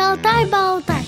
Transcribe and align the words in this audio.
Шалтай-болтай. 0.00 1.04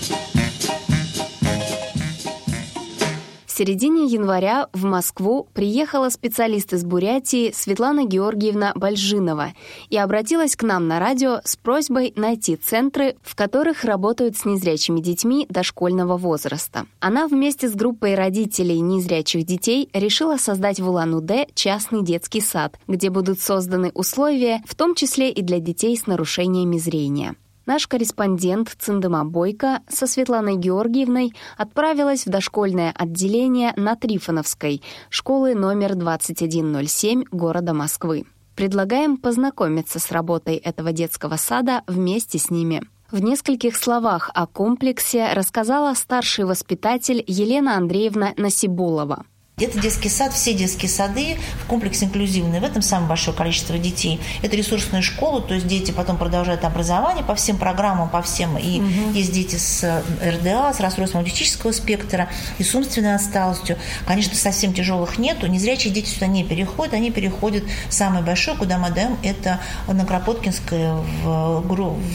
В 3.46 3.50
середине 3.50 4.04
января 4.04 4.68
в 4.74 4.84
Москву 4.84 5.48
приехала 5.54 6.10
специалист 6.10 6.74
из 6.74 6.84
Бурятии 6.84 7.52
Светлана 7.54 8.04
Георгиевна 8.04 8.72
Бальжинова 8.74 9.54
и 9.88 9.96
обратилась 9.96 10.56
к 10.56 10.62
нам 10.62 10.88
на 10.88 10.98
радио 10.98 11.40
с 11.42 11.56
просьбой 11.56 12.12
найти 12.16 12.56
центры, 12.56 13.16
в 13.22 13.34
которых 13.34 13.84
работают 13.84 14.36
с 14.36 14.44
незрячими 14.44 15.00
детьми 15.00 15.46
дошкольного 15.48 16.18
возраста. 16.18 16.84
Она 17.00 17.28
вместе 17.28 17.70
с 17.70 17.74
группой 17.74 18.14
родителей 18.14 18.80
незрячих 18.80 19.46
детей 19.46 19.88
решила 19.94 20.36
создать 20.36 20.80
в 20.80 20.86
Улан-Удэ 20.86 21.46
частный 21.54 22.02
детский 22.02 22.42
сад, 22.42 22.78
где 22.88 23.08
будут 23.08 23.40
созданы 23.40 23.90
условия, 23.94 24.62
в 24.66 24.74
том 24.74 24.94
числе 24.94 25.30
и 25.30 25.40
для 25.40 25.60
детей 25.60 25.96
с 25.96 26.06
нарушениями 26.06 26.76
зрения. 26.76 27.36
Наш 27.72 27.86
корреспондент 27.86 28.76
Циндема 28.78 29.24
Бойко 29.24 29.80
со 29.88 30.06
Светланой 30.06 30.56
Георгиевной 30.56 31.32
отправилась 31.56 32.26
в 32.26 32.28
дошкольное 32.28 32.92
отделение 32.94 33.72
на 33.76 33.96
Трифоновской, 33.96 34.82
школы 35.08 35.54
номер 35.54 35.94
2107 35.94 37.24
города 37.32 37.72
Москвы. 37.72 38.26
Предлагаем 38.56 39.16
познакомиться 39.16 40.00
с 40.00 40.12
работой 40.12 40.56
этого 40.56 40.92
детского 40.92 41.36
сада 41.36 41.80
вместе 41.86 42.38
с 42.38 42.50
ними. 42.50 42.82
В 43.10 43.22
нескольких 43.22 43.74
словах 43.74 44.30
о 44.34 44.46
комплексе 44.46 45.32
рассказала 45.32 45.94
старший 45.94 46.44
воспитатель 46.44 47.24
Елена 47.26 47.78
Андреевна 47.78 48.34
Насибулова. 48.36 49.24
Это 49.64 49.78
детский 49.80 50.08
сад, 50.08 50.32
все 50.32 50.54
детские 50.54 50.88
сады 50.88 51.38
в 51.62 51.66
комплексе 51.66 52.06
инклюзивные. 52.06 52.60
В 52.60 52.64
этом 52.64 52.82
самое 52.82 53.08
большое 53.08 53.36
количество 53.36 53.78
детей. 53.78 54.20
Это 54.42 54.56
ресурсная 54.56 55.02
школа, 55.02 55.40
то 55.40 55.54
есть 55.54 55.66
дети 55.66 55.90
потом 55.90 56.16
продолжают 56.16 56.64
образование 56.64 57.24
по 57.24 57.34
всем 57.34 57.56
программам, 57.56 58.08
по 58.08 58.22
всем. 58.22 58.58
И 58.58 58.80
угу. 58.80 59.12
есть 59.14 59.32
дети 59.32 59.56
с 59.56 59.84
э, 59.84 60.30
РДА, 60.30 60.72
с 60.72 60.80
расстройством 60.80 61.20
аутистического 61.20 61.72
спектра 61.72 62.28
и 62.58 62.64
с 62.64 62.74
умственной 62.74 63.14
отсталостью. 63.14 63.76
Конечно, 64.06 64.34
совсем 64.36 64.72
тяжелых 64.72 65.18
нету. 65.18 65.46
Незрячие 65.46 65.92
дети 65.92 66.08
сюда 66.08 66.26
не 66.26 66.44
переходят. 66.44 66.94
Они 66.94 67.10
переходят 67.10 67.64
самое 67.88 68.24
большое, 68.24 68.56
куда 68.56 68.78
мы 68.78 68.90
даем, 68.90 69.18
это 69.22 69.60
на 69.86 70.04
Кропоткинской 70.04 70.92
в, 71.22 71.62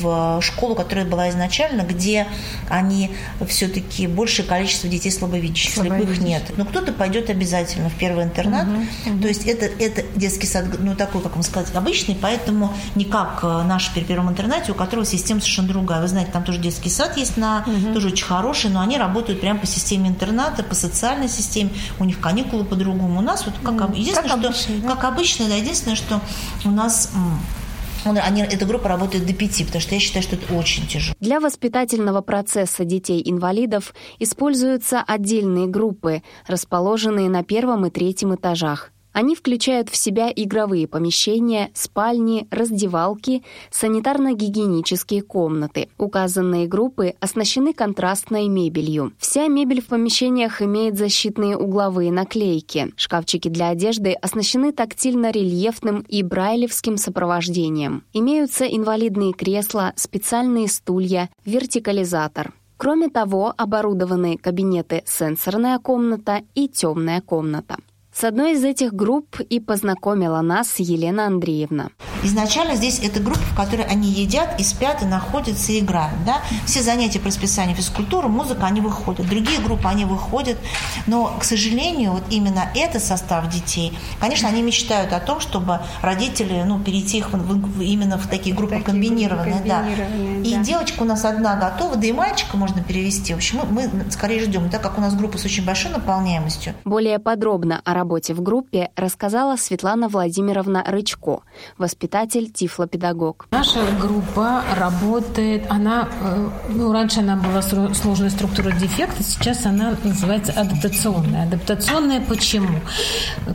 в 0.01 0.41
школу, 0.41 0.75
которая 0.75 1.05
была 1.05 1.29
изначально, 1.29 1.83
где 1.83 2.27
они 2.69 3.11
все-таки 3.47 4.07
большее 4.07 4.45
количество 4.45 4.89
детей 4.89 5.11
слабовидящих, 5.11 5.73
слепых 5.73 6.19
нет. 6.19 6.43
Но 6.57 6.65
кто-то 6.65 6.91
пойдет 6.91 7.29
обязательно 7.37 7.89
в 7.89 7.95
первый 7.95 8.23
интернат. 8.23 8.67
Угу. 8.67 9.21
То 9.21 9.27
есть 9.27 9.45
это, 9.45 9.65
это 9.65 10.03
детский 10.15 10.47
сад, 10.47 10.65
ну, 10.79 10.95
такой, 10.95 11.21
как 11.21 11.33
вам 11.33 11.43
сказать, 11.43 11.73
обычный, 11.75 12.17
поэтому 12.19 12.73
не 12.95 13.05
как 13.05 13.39
э, 13.43 13.63
наш 13.63 13.93
при 13.93 14.01
первом 14.01 14.29
интернате, 14.29 14.71
у 14.71 14.75
которого 14.75 15.05
система 15.05 15.39
совершенно 15.39 15.67
другая. 15.67 16.01
Вы 16.01 16.07
знаете, 16.07 16.31
там 16.31 16.43
тоже 16.43 16.59
детский 16.59 16.89
сад 16.89 17.15
есть, 17.17 17.37
на, 17.37 17.63
угу. 17.65 17.93
тоже 17.93 18.07
очень 18.07 18.25
хороший, 18.25 18.69
но 18.69 18.81
они 18.81 18.97
работают 18.97 19.39
прямо 19.39 19.59
по 19.59 19.67
системе 19.67 20.09
интерната, 20.09 20.63
по 20.63 20.75
социальной 20.75 21.29
системе, 21.29 21.69
у 21.99 22.05
них 22.05 22.19
каникулы 22.19 22.63
по-другому. 22.65 23.19
У 23.19 23.23
нас 23.23 23.45
вот 23.45 23.55
как, 23.63 23.89
угу. 23.89 23.95
единственное, 23.95 24.29
как 24.29 24.45
обычно, 24.45 24.75
что, 24.75 24.81
да? 24.81 24.89
как 24.89 25.03
обычно, 25.05 25.47
да, 25.47 25.55
единственное, 25.55 25.95
что 25.95 26.21
у 26.65 26.71
нас 26.71 27.11
они, 28.11 28.41
эта 28.41 28.65
группа 28.65 28.87
работает 28.89 29.25
до 29.25 29.33
пяти, 29.33 29.63
потому 29.63 29.81
что 29.81 29.95
я 29.95 30.01
считаю, 30.01 30.23
что 30.23 30.35
это 30.35 30.53
очень 30.53 30.87
тяжело. 30.87 31.15
Для 31.19 31.39
воспитательного 31.39 32.21
процесса 32.21 32.85
детей-инвалидов 32.85 33.93
используются 34.19 35.03
отдельные 35.05 35.67
группы, 35.67 36.21
расположенные 36.47 37.29
на 37.29 37.43
первом 37.43 37.85
и 37.85 37.89
третьем 37.89 38.35
этажах. 38.35 38.91
Они 39.17 39.33
включают 39.33 39.89
в 39.89 39.95
себя 39.95 40.31
игровые 40.31 40.87
помещения, 40.87 41.71
спальни, 41.73 42.47
раздевалки, 42.51 43.41
санитарно-гигиенические 43.71 45.23
комнаты. 45.23 45.89
Указанные 45.97 46.67
группы 46.67 47.15
оснащены 47.19 47.73
контрастной 47.73 48.47
мебелью. 48.47 49.13
Вся 49.17 49.47
мебель 49.47 49.81
в 49.81 49.87
помещениях 49.87 50.61
имеет 50.61 50.99
защитные 50.99 51.57
угловые 51.57 52.11
наклейки. 52.11 52.93
Шкафчики 52.95 53.47
для 53.47 53.69
одежды 53.69 54.13
оснащены 54.13 54.71
тактильно-рельефным 54.71 56.05
и 56.07 56.21
брайлевским 56.21 56.97
сопровождением. 56.97 58.03
Имеются 58.13 58.65
инвалидные 58.65 59.33
кресла, 59.33 59.93
специальные 59.95 60.67
стулья, 60.67 61.31
вертикализатор. 61.43 62.53
Кроме 62.77 63.09
того, 63.09 63.51
оборудованы 63.57 64.37
кабинеты 64.37 65.01
«Сенсорная 65.07 65.79
комната» 65.79 66.43
и 66.53 66.67
«Темная 66.67 67.21
комната». 67.21 67.77
С 68.19 68.23
одной 68.23 68.53
из 68.53 68.63
этих 68.63 68.93
групп 68.93 69.39
и 69.41 69.59
познакомила 69.59 70.41
нас 70.41 70.79
Елена 70.79 71.27
Андреевна. 71.27 71.89
Изначально 72.23 72.73
здесь 72.73 72.99
это 73.03 73.19
группа, 73.19 73.39
в 73.39 73.55
которой 73.55 73.85
они 73.85 74.09
едят 74.09 74.59
и 74.59 74.63
спят, 74.63 75.03
и 75.03 75.05
находятся, 75.05 75.71
и 75.71 75.81
играют. 75.81 76.17
Да? 76.25 76.41
Все 76.65 76.81
занятия 76.81 77.19
по 77.19 77.27
расписанию 77.27 77.75
физкультуры, 77.75 78.27
музыка, 78.27 78.65
они 78.65 78.81
выходят. 78.81 79.29
Другие 79.29 79.59
группы, 79.59 79.87
они 79.87 80.05
выходят. 80.05 80.57
Но, 81.05 81.37
к 81.39 81.43
сожалению, 81.43 82.13
вот 82.13 82.23
именно 82.31 82.71
этот 82.73 83.03
состав 83.03 83.47
детей, 83.51 83.95
конечно, 84.19 84.49
они 84.49 84.63
мечтают 84.63 85.13
о 85.13 85.19
том, 85.19 85.39
чтобы 85.39 85.81
родители 86.01 86.63
ну, 86.65 86.79
перейти 86.79 87.19
их 87.19 87.29
в, 87.31 87.81
именно 87.81 88.17
в 88.17 88.25
такие 88.25 88.55
группы 88.55 88.77
такие 88.77 88.85
комбинированные. 88.85 89.53
Группы 89.53 89.69
комбинированные 89.69 90.41
да. 90.43 90.53
да. 90.53 90.61
И 90.61 90.63
девочка 90.63 91.03
у 91.03 91.05
нас 91.05 91.23
одна 91.23 91.55
готова, 91.55 91.95
да 91.97 92.07
и 92.07 92.11
мальчика 92.13 92.57
можно 92.57 92.83
перевести. 92.83 93.35
В 93.35 93.37
общем, 93.37 93.59
мы, 93.69 93.87
мы 93.87 94.09
скорее 94.09 94.43
ждем, 94.43 94.71
так 94.71 94.81
как 94.81 94.97
у 94.97 95.01
нас 95.01 95.13
группа 95.13 95.37
с 95.37 95.45
очень 95.45 95.63
большой 95.63 95.91
наполняемостью. 95.91 96.73
Более 96.83 97.19
подробно 97.19 97.79
о 97.85 97.93
работе 97.93 98.06
работе 98.07 98.33
в 98.33 98.41
группе 98.41 98.89
рассказала 98.95 99.57
Светлана 99.57 100.07
Владимировна 100.07 100.81
Рычко, 100.87 101.41
воспитатель 101.77 102.49
тифлопедагог. 102.49 103.47
Наша 103.51 103.81
группа 104.01 104.63
работает, 104.77 105.65
она, 105.69 106.07
э, 106.21 106.49
ну, 106.69 106.93
раньше 106.93 107.19
она 107.19 107.35
была 107.35 107.61
сложная 107.61 108.29
структура 108.29 108.71
дефекта, 108.71 109.23
сейчас 109.23 109.65
она 109.65 109.97
называется 110.05 110.53
адаптационная. 110.53 111.43
Адаптационная 111.43 112.21
почему? 112.21 112.79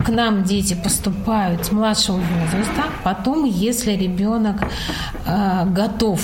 К 0.05 0.11
нам 0.11 0.45
дети 0.45 0.75
поступают 0.75 1.65
с 1.65 1.73
младшего 1.73 2.19
возраста, 2.19 2.85
потом, 3.05 3.45
если 3.47 3.93
ребенок 3.93 4.57
э, 5.25 5.65
готов 5.67 6.21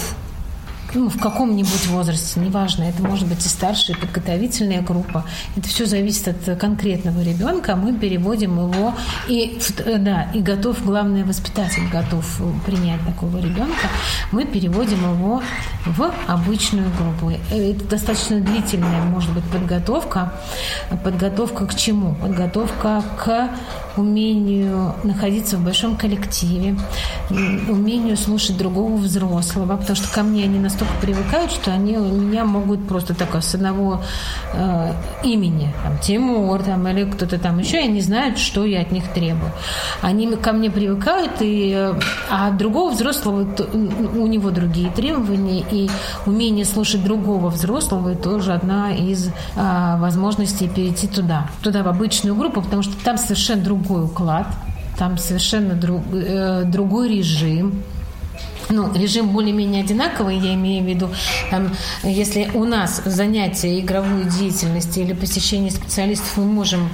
ну, 0.94 1.08
в 1.08 1.18
каком-нибудь 1.18 1.86
возрасте, 1.88 2.40
неважно, 2.40 2.84
это 2.84 3.02
может 3.02 3.28
быть 3.28 3.44
и 3.44 3.48
старшая, 3.48 3.96
и 3.96 4.00
подготовительная 4.00 4.82
группа. 4.82 5.24
Это 5.56 5.68
все 5.68 5.86
зависит 5.86 6.28
от 6.28 6.58
конкретного 6.58 7.20
ребенка. 7.22 7.76
Мы 7.76 7.92
переводим 7.92 8.58
его 8.58 8.94
и, 9.28 9.58
да, 9.98 10.30
и 10.34 10.40
готов, 10.40 10.84
главное, 10.84 11.24
воспитатель 11.24 11.86
готов 11.88 12.24
принять 12.64 13.00
такого 13.06 13.38
ребенка. 13.38 13.88
Мы 14.32 14.44
переводим 14.44 14.98
его 15.14 15.42
в 15.84 16.10
обычную 16.26 16.90
группу. 16.96 17.30
Это 17.50 17.84
достаточно 17.84 18.40
длительная, 18.40 19.02
может 19.02 19.32
быть, 19.32 19.44
подготовка. 19.44 20.32
Подготовка 21.04 21.66
к 21.66 21.74
чему? 21.74 22.14
Подготовка 22.14 23.02
к 23.18 23.50
умению 23.98 24.94
находиться 25.02 25.56
в 25.56 25.64
большом 25.64 25.96
коллективе, 25.96 26.76
умению 27.30 28.16
слушать 28.16 28.56
другого 28.56 28.96
взрослого, 28.96 29.76
потому 29.76 29.96
что 29.96 30.08
ко 30.12 30.22
мне 30.22 30.44
они 30.44 30.58
настолько 30.58 30.92
привыкают, 31.00 31.50
что 31.50 31.72
они 31.72 31.94
меня 31.94 32.44
могут 32.44 32.86
просто 32.86 33.14
так 33.14 33.34
с 33.42 33.54
одного 33.54 34.02
э, 34.54 34.92
имени, 35.24 35.74
там, 35.82 35.98
Тимур 35.98 36.62
там, 36.62 36.86
или 36.88 37.04
кто-то 37.04 37.38
там 37.38 37.58
еще, 37.58 37.78
они 37.78 38.00
знают, 38.00 38.38
что 38.38 38.64
я 38.64 38.82
от 38.82 38.92
них 38.92 39.08
требую. 39.12 39.52
Они 40.02 40.28
ко 40.36 40.52
мне 40.52 40.70
привыкают, 40.70 41.32
и, 41.40 41.72
э, 41.74 41.94
а 42.30 42.50
другого 42.50 42.92
взрослого, 42.92 43.46
у 43.72 44.26
него 44.26 44.50
другие 44.50 44.90
требования, 44.90 45.64
и 45.70 45.90
умение 46.26 46.64
слушать 46.64 47.02
другого 47.04 47.48
взрослого 47.50 48.14
тоже 48.14 48.52
одна 48.52 48.92
из 48.92 49.28
э, 49.28 49.30
возможностей 49.98 50.68
перейти 50.68 51.06
туда, 51.06 51.48
туда 51.62 51.82
в 51.82 51.88
обычную 51.88 52.34
группу, 52.36 52.62
потому 52.62 52.82
что 52.82 52.92
там 53.04 53.18
совершенно 53.18 53.62
другой 53.62 53.87
другой 53.88 54.04
уклад, 54.04 54.46
там 54.98 55.18
совершенно 55.18 55.74
друг, 55.74 56.02
э, 56.12 56.64
другой 56.64 57.08
режим. 57.08 57.82
Ну, 58.70 58.92
режим 58.92 59.30
более-менее 59.30 59.82
одинаковый, 59.82 60.38
я 60.38 60.54
имею 60.54 60.84
в 60.84 60.88
виду, 60.88 61.10
там, 61.50 61.74
если 62.02 62.50
у 62.54 62.64
нас 62.64 63.02
занятия 63.04 63.80
игровой 63.80 64.24
деятельности 64.24 65.00
или 65.00 65.14
посещение 65.14 65.70
специалистов 65.70 66.36
мы 66.36 66.44
можем 66.44 66.88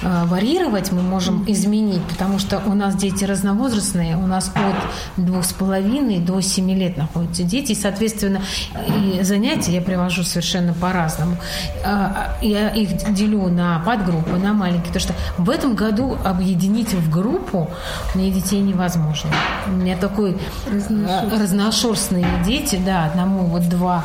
Э, 0.00 0.24
варьировать, 0.26 0.92
мы 0.92 1.02
можем 1.02 1.44
изменить, 1.50 2.02
потому 2.04 2.38
что 2.38 2.62
у 2.66 2.74
нас 2.74 2.94
дети 2.94 3.24
разновозрастные, 3.24 4.16
у 4.16 4.26
нас 4.26 4.52
от 4.54 5.24
двух 5.24 5.44
с 5.44 5.52
половиной 5.52 6.20
до 6.20 6.40
семи 6.40 6.74
лет 6.74 6.96
находятся 6.96 7.42
дети, 7.42 7.72
и, 7.72 7.74
соответственно, 7.74 8.40
и 8.86 9.22
занятия 9.22 9.72
я 9.72 9.80
привожу 9.80 10.22
совершенно 10.22 10.72
по-разному. 10.72 11.36
А, 11.84 12.36
я 12.40 12.68
их 12.68 13.12
делю 13.12 13.48
на 13.48 13.80
подгруппы, 13.80 14.36
на 14.36 14.52
маленькие, 14.52 14.86
потому 14.86 15.00
что 15.00 15.14
в 15.36 15.50
этом 15.50 15.74
году 15.74 16.16
объединить 16.24 16.94
в 16.94 17.10
группу 17.10 17.68
мне 18.14 18.30
детей 18.30 18.60
невозможно. 18.60 19.30
У 19.66 19.70
меня 19.70 19.96
такой 19.96 20.38
э, 21.22 21.38
разношерстные 21.38 22.26
дети, 22.44 22.80
да, 22.84 23.06
одному 23.06 23.44
вот 23.44 23.68
два, 23.68 24.04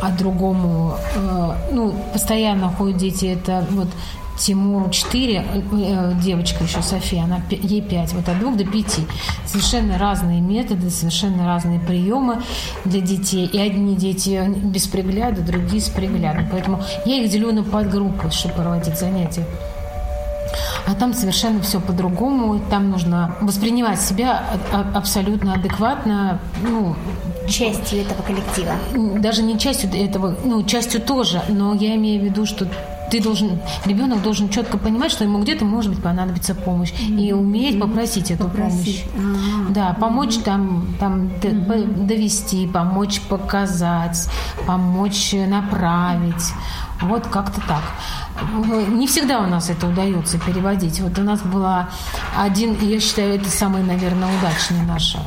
а 0.00 0.10
другому, 0.10 0.96
э, 1.14 1.54
ну, 1.72 1.94
постоянно 2.12 2.68
ходят 2.68 2.96
дети, 2.96 3.26
это 3.26 3.66
вот 3.70 3.88
Тимуру 4.36 4.90
4, 4.90 5.44
э, 5.54 6.12
девочка 6.22 6.64
еще 6.64 6.82
София, 6.82 7.24
она, 7.24 7.40
ей 7.50 7.80
5, 7.80 8.14
вот 8.14 8.28
от 8.28 8.38
2 8.38 8.56
до 8.56 8.64
5. 8.64 9.00
Совершенно 9.46 9.98
разные 9.98 10.40
методы, 10.40 10.90
совершенно 10.90 11.46
разные 11.46 11.78
приемы 11.78 12.42
для 12.84 13.00
детей. 13.00 13.46
И 13.46 13.58
одни 13.58 13.94
дети 13.94 14.44
без 14.46 14.86
пригляда, 14.88 15.42
другие 15.42 15.80
с 15.80 15.88
приглядом. 15.88 16.48
Поэтому 16.50 16.82
я 17.04 17.22
их 17.22 17.30
делю 17.30 17.52
на 17.52 17.62
подгруппы, 17.62 18.30
чтобы 18.30 18.54
проводить 18.54 18.98
занятия. 18.98 19.46
А 20.86 20.94
там 20.94 21.14
совершенно 21.14 21.60
все 21.62 21.80
по-другому. 21.80 22.60
Там 22.70 22.90
нужно 22.90 23.34
воспринимать 23.40 24.00
себя 24.00 24.44
абсолютно 24.94 25.54
адекватно. 25.54 26.38
Ну, 26.62 26.94
частью 27.48 28.02
этого 28.02 28.22
коллектива. 28.22 28.72
Даже 29.20 29.42
не 29.42 29.58
частью 29.58 29.90
этого, 29.94 30.36
ну, 30.44 30.62
частью 30.64 31.00
тоже. 31.00 31.42
Но 31.48 31.74
я 31.74 31.94
имею 31.96 32.20
в 32.20 32.24
виду, 32.24 32.46
что 32.46 32.66
ты 33.10 33.22
должен, 33.22 33.60
ребенок 33.84 34.22
должен 34.22 34.48
четко 34.48 34.78
понимать, 34.78 35.12
что 35.12 35.24
ему 35.24 35.40
где-то 35.40 35.64
может 35.64 35.92
быть 35.92 36.02
понадобится 36.02 36.54
помощь 36.54 36.92
mm-hmm. 36.92 37.20
и 37.20 37.32
уметь 37.32 37.78
попросить 37.78 38.30
эту 38.30 38.44
попросить. 38.44 39.04
помощь. 39.12 39.36
А-а-а. 39.36 39.72
Да, 39.72 39.96
помочь 40.00 40.36
там, 40.38 40.86
там 40.98 41.30
mm-hmm. 41.40 42.06
довести, 42.06 42.66
помочь 42.66 43.20
показать, 43.22 44.28
помочь 44.66 45.32
направить. 45.32 46.52
Вот 47.00 47.26
как-то 47.26 47.60
так. 47.66 47.82
Не 48.88 49.06
всегда 49.06 49.40
у 49.40 49.46
нас 49.46 49.70
это 49.70 49.86
удается 49.86 50.38
переводить. 50.38 51.00
Вот 51.00 51.18
у 51.18 51.22
нас 51.22 51.40
была 51.40 51.88
один, 52.36 52.76
я 52.80 52.98
считаю, 53.00 53.34
это 53.34 53.48
самый, 53.48 53.82
наверное, 53.82 54.28
удачный 54.38 54.82
наш 54.82 55.16
э, 55.16 55.18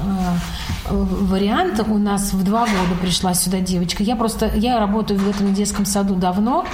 вариант. 0.89 1.83
У 1.87 1.97
нас 1.97 2.33
в 2.33 2.43
два 2.43 2.61
года 2.61 2.95
пришла 3.01 3.33
сюда 3.33 3.59
девочка. 3.59 4.03
Я 4.03 4.15
просто, 4.15 4.51
я 4.55 4.79
работаю 4.79 5.19
в 5.19 5.29
этом 5.29 5.53
детском 5.53 5.85
саду 5.85 6.15
давно, 6.15 6.65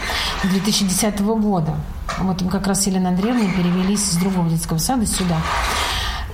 с 0.43 0.47
2010 0.47 1.19
года. 1.21 1.75
Вот 2.19 2.43
как 2.51 2.67
раз 2.67 2.87
Елена 2.87 3.09
Андреевна 3.09 3.51
перевелись 3.51 4.13
из 4.13 4.17
другого 4.17 4.49
детского 4.49 4.77
сада 4.77 5.05
сюда. 5.05 5.37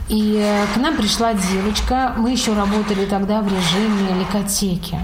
И 0.10 0.42
э, 0.44 0.66
к 0.74 0.78
нам 0.78 0.98
пришла 0.98 1.34
девочка. 1.34 2.14
Мы 2.18 2.32
еще 2.32 2.54
работали 2.54 3.06
тогда 3.06 3.42
в 3.42 3.48
режиме 3.48 4.20
ликотеки. 4.20 5.00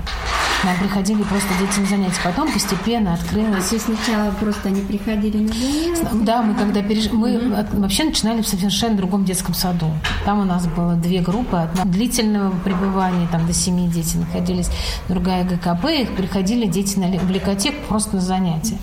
Нам 0.66 0.78
приходили 0.80 1.22
просто 1.22 1.50
дети 1.60 1.80
на 1.80 1.86
занятия. 1.86 2.20
Потом 2.24 2.52
постепенно 2.52 3.14
открылось. 3.14 3.72
Есть 3.72 3.86
сначала 3.86 4.32
просто 4.32 4.70
они 4.70 4.82
приходили 4.82 5.38
на 5.38 5.48
занятия? 5.50 6.10
Да, 6.26 6.42
мы 6.42 6.56
когда 6.56 6.82
переш... 6.82 7.12
мы 7.12 7.34
mm-hmm. 7.34 7.82
вообще 7.82 8.06
начинали 8.06 8.42
в 8.42 8.48
совершенно 8.48 8.98
другом 8.98 9.26
детском 9.26 9.54
саду. 9.54 9.92
Там 10.26 10.40
у 10.40 10.44
нас 10.44 10.66
было 10.66 10.96
две 10.96 11.22
группы. 11.22 11.58
Одна 11.58 11.86
длительного 11.86 12.52
пребывания, 12.64 13.28
там 13.32 13.46
до 13.46 13.54
семи 13.54 13.88
дети 13.88 14.18
находились, 14.18 14.70
другая 15.08 15.44
ГКП. 15.44 15.86
Их 15.86 16.16
приходили 16.16 16.66
дети 16.66 16.98
на 16.98 17.12
библиотеку 17.12 17.78
просто 17.88 18.16
на 18.16 18.22
занятия. 18.22 18.78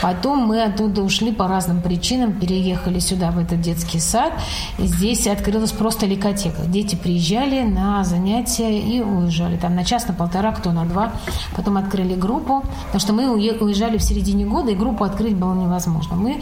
Потом 0.00 0.40
мы 0.40 0.60
оттуда 0.60 1.02
ушли 1.02 1.30
по 1.30 1.46
разным 1.46 1.82
причинам, 1.82 2.32
переехали 2.32 2.98
сюда, 2.98 3.30
в 3.30 3.38
этот 3.38 3.60
детский 3.60 4.00
сад. 4.00 4.32
И 4.78 4.86
здесь 4.86 5.28
открылась 5.28 5.70
просто 5.70 6.06
ликотека. 6.06 6.62
Дети 6.62 6.96
приезжали 6.96 7.62
на 7.62 8.02
занятия 8.02 8.76
и 8.76 9.00
уезжали. 9.00 9.56
Там 9.56 9.76
на 9.76 9.84
час, 9.84 10.08
на 10.08 10.14
полтора, 10.14 10.50
кто 10.50 10.72
на 10.72 10.84
два 10.84 11.11
Потом 11.56 11.76
открыли 11.76 12.14
группу, 12.14 12.64
потому 12.86 13.00
что 13.00 13.12
мы 13.12 13.28
уезжали 13.30 13.98
в 13.98 14.02
середине 14.02 14.46
года, 14.46 14.70
и 14.70 14.74
группу 14.74 15.04
открыть 15.04 15.36
было 15.36 15.54
невозможно. 15.54 16.16
Мы 16.16 16.40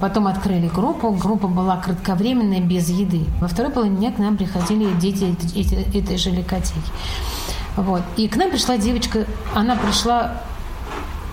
потом 0.00 0.26
открыли 0.26 0.68
группу, 0.68 1.10
группа 1.10 1.48
была 1.48 1.76
кратковременная, 1.76 2.60
без 2.60 2.88
еды. 2.88 3.24
Во 3.40 3.48
второй 3.48 3.72
половине 3.72 3.96
дня 3.96 4.12
к 4.12 4.18
нам 4.18 4.36
приходили 4.36 4.92
дети 4.98 5.36
этой, 5.94 6.16
же 6.16 6.30
ликотеки. 6.30 6.80
Вот. 7.76 8.02
И 8.16 8.28
к 8.28 8.36
нам 8.36 8.50
пришла 8.50 8.76
девочка, 8.76 9.24
она 9.54 9.76
пришла 9.76 10.42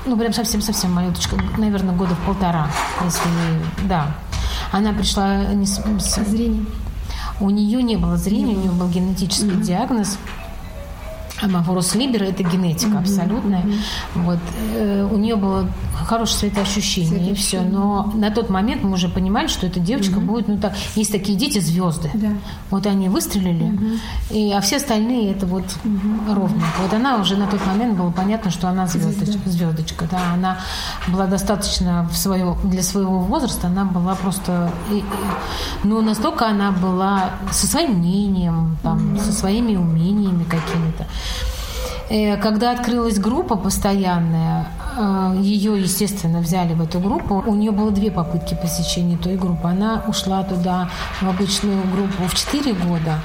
ну, 0.06 0.18
прям 0.18 0.34
совсем-совсем 0.34 0.94
малюточка, 0.94 1.36
наверное, 1.58 1.96
года 1.96 2.14
в 2.16 2.20
полтора, 2.26 2.68
если, 3.04 3.24
да. 3.88 4.16
Она 4.72 4.94
пришла 4.94 5.46
не 5.46 5.66
с... 5.66 5.82
Зрение. 6.28 6.66
У 7.40 7.50
нее 7.50 7.82
не 7.82 7.98
было 7.98 8.16
зрения, 8.16 8.56
у 8.56 8.60
нее 8.60 8.72
был 8.72 8.88
генетический 8.88 9.50
mm-hmm. 9.50 9.64
диагноз– 9.64 10.18
Амафорус 11.46 11.96
Либера– 11.96 12.24
это 12.26 12.44
генетика 12.44 12.92
mm-hmm. 12.92 13.00
абсолютная. 13.00 13.62
Mm-hmm. 13.62 14.22
Вот. 14.24 14.40
Э, 14.76 15.08
у 15.12 15.18
нее 15.18 15.36
было 15.36 15.68
хорошее 16.04 16.52
светоощущение, 16.52 17.32
и 17.32 17.34
все. 17.36 17.62
Но 17.62 18.12
на 18.16 18.30
тот 18.32 18.50
момент 18.50 18.84
мы 18.84 18.94
уже 18.94 19.10
понимали, 19.10 19.48
что 19.48 19.68
эта 19.68 19.80
девочка 19.80 20.16
mm-hmm. 20.16 20.26
будет, 20.26 20.48
ну 20.48 20.58
так, 20.58 20.74
есть 20.96 21.12
такие 21.12 21.38
дети 21.38 21.60
звезды. 21.60 22.10
Да. 22.14 22.30
Вот 22.70 22.86
они 22.86 23.10
выстрелили, 23.10 23.66
mm-hmm. 23.66 24.00
и, 24.32 24.52
а 24.52 24.62
все 24.62 24.78
остальные 24.78 25.32
это 25.32 25.46
вот 25.46 25.64
mm-hmm. 25.64 26.34
ровненько. 26.34 26.66
Вот 26.82 26.94
она 26.94 27.18
уже 27.18 27.38
на 27.38 27.48
тот 27.48 27.66
момент 27.66 27.98
было 27.98 28.12
понятно, 28.12 28.52
что 28.52 28.68
она 28.68 28.88
звездочка. 28.88 29.50
звездочка 29.50 30.08
да. 30.10 30.34
Она 30.34 30.58
была 31.08 31.28
достаточно 31.28 32.08
в 32.12 32.18
свое, 32.18 32.56
для 32.64 32.84
своего 32.84 33.20
возраста, 33.20 33.68
она 33.68 33.86
была 33.86 34.16
просто, 34.16 34.72
и, 34.92 34.98
и, 34.98 35.04
ну 35.84 36.02
настолько 36.02 36.48
она 36.48 36.72
была 36.72 37.32
со 37.52 37.68
своим 37.68 38.00
мнением, 38.00 38.78
там, 38.84 39.00
mm-hmm. 39.00 39.24
со 39.24 39.32
своими 39.32 39.76
умениями 39.76 40.44
какими-то. 40.44 41.06
Э, 42.10 42.38
когда 42.38 42.72
открылась 42.72 43.18
группа 43.18 43.56
постоянная, 43.56 44.68
э, 44.98 45.36
ее, 45.42 45.82
естественно, 45.82 46.40
взяли 46.40 46.74
в 46.74 46.82
эту 46.82 47.00
группу. 47.00 47.44
У 47.46 47.56
нее 47.56 47.72
было 47.72 47.92
две 47.92 48.12
попытки 48.12 48.56
посещения 48.56 49.18
той 49.18 49.38
группы. 49.38 49.68
Она 49.68 50.04
ушла 50.08 50.44
туда 50.44 50.90
в 51.22 51.28
обычную 51.28 51.82
группу 51.92 52.24
в 52.28 52.36
4 52.36 52.74
года, 52.74 53.20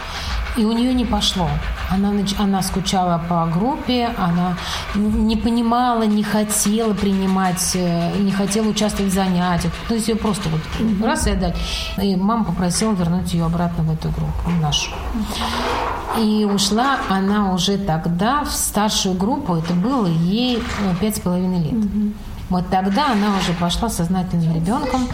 и 0.57 0.65
у 0.65 0.73
нее 0.73 0.95
не 0.95 1.05
пошло. 1.05 1.49
Она, 1.91 2.13
она 2.39 2.63
скучала 2.63 3.23
по 3.29 3.47
группе, 3.47 4.11
она 4.19 4.57
не 4.95 5.37
понимала, 5.37 6.03
не 6.03 6.23
хотела 6.23 6.95
принимать, 6.95 7.73
э, 7.75 8.19
не 8.19 8.33
хотела 8.33 8.69
участвовать 8.69 9.13
в 9.13 9.15
занятиях. 9.15 9.73
То 9.89 9.95
есть 9.95 10.09
ее 10.09 10.17
просто 10.17 10.49
вот 10.49 10.61
раз 11.05 11.27
и 11.27 11.31
отдать. 11.31 11.57
И 12.03 12.17
мама 12.17 12.45
попросила 12.45 12.93
вернуть 12.93 13.33
ее 13.33 13.45
обратно 13.45 13.85
в 13.85 13.93
эту 13.93 14.09
группу, 14.11 14.51
в 14.51 14.61
нашу. 14.61 14.91
И 16.19 16.45
ушла 16.45 16.99
она 17.09 17.53
уже 17.53 17.79
тогда 17.79 18.45
в 18.45 18.51
старшую 18.51 19.15
группу, 19.15 19.55
это 19.55 19.75
было 19.75 20.07
ей 20.07 20.59
э, 20.59 20.95
пять 21.01 21.17
с 21.17 21.21
половиной 21.21 21.61
лет. 21.61 22.13
Вот 22.51 22.69
тогда 22.69 23.13
она 23.13 23.39
уже 23.39 23.53
пошла 23.53 23.89
сознательным 23.89 24.55
ребенком. 24.55 25.09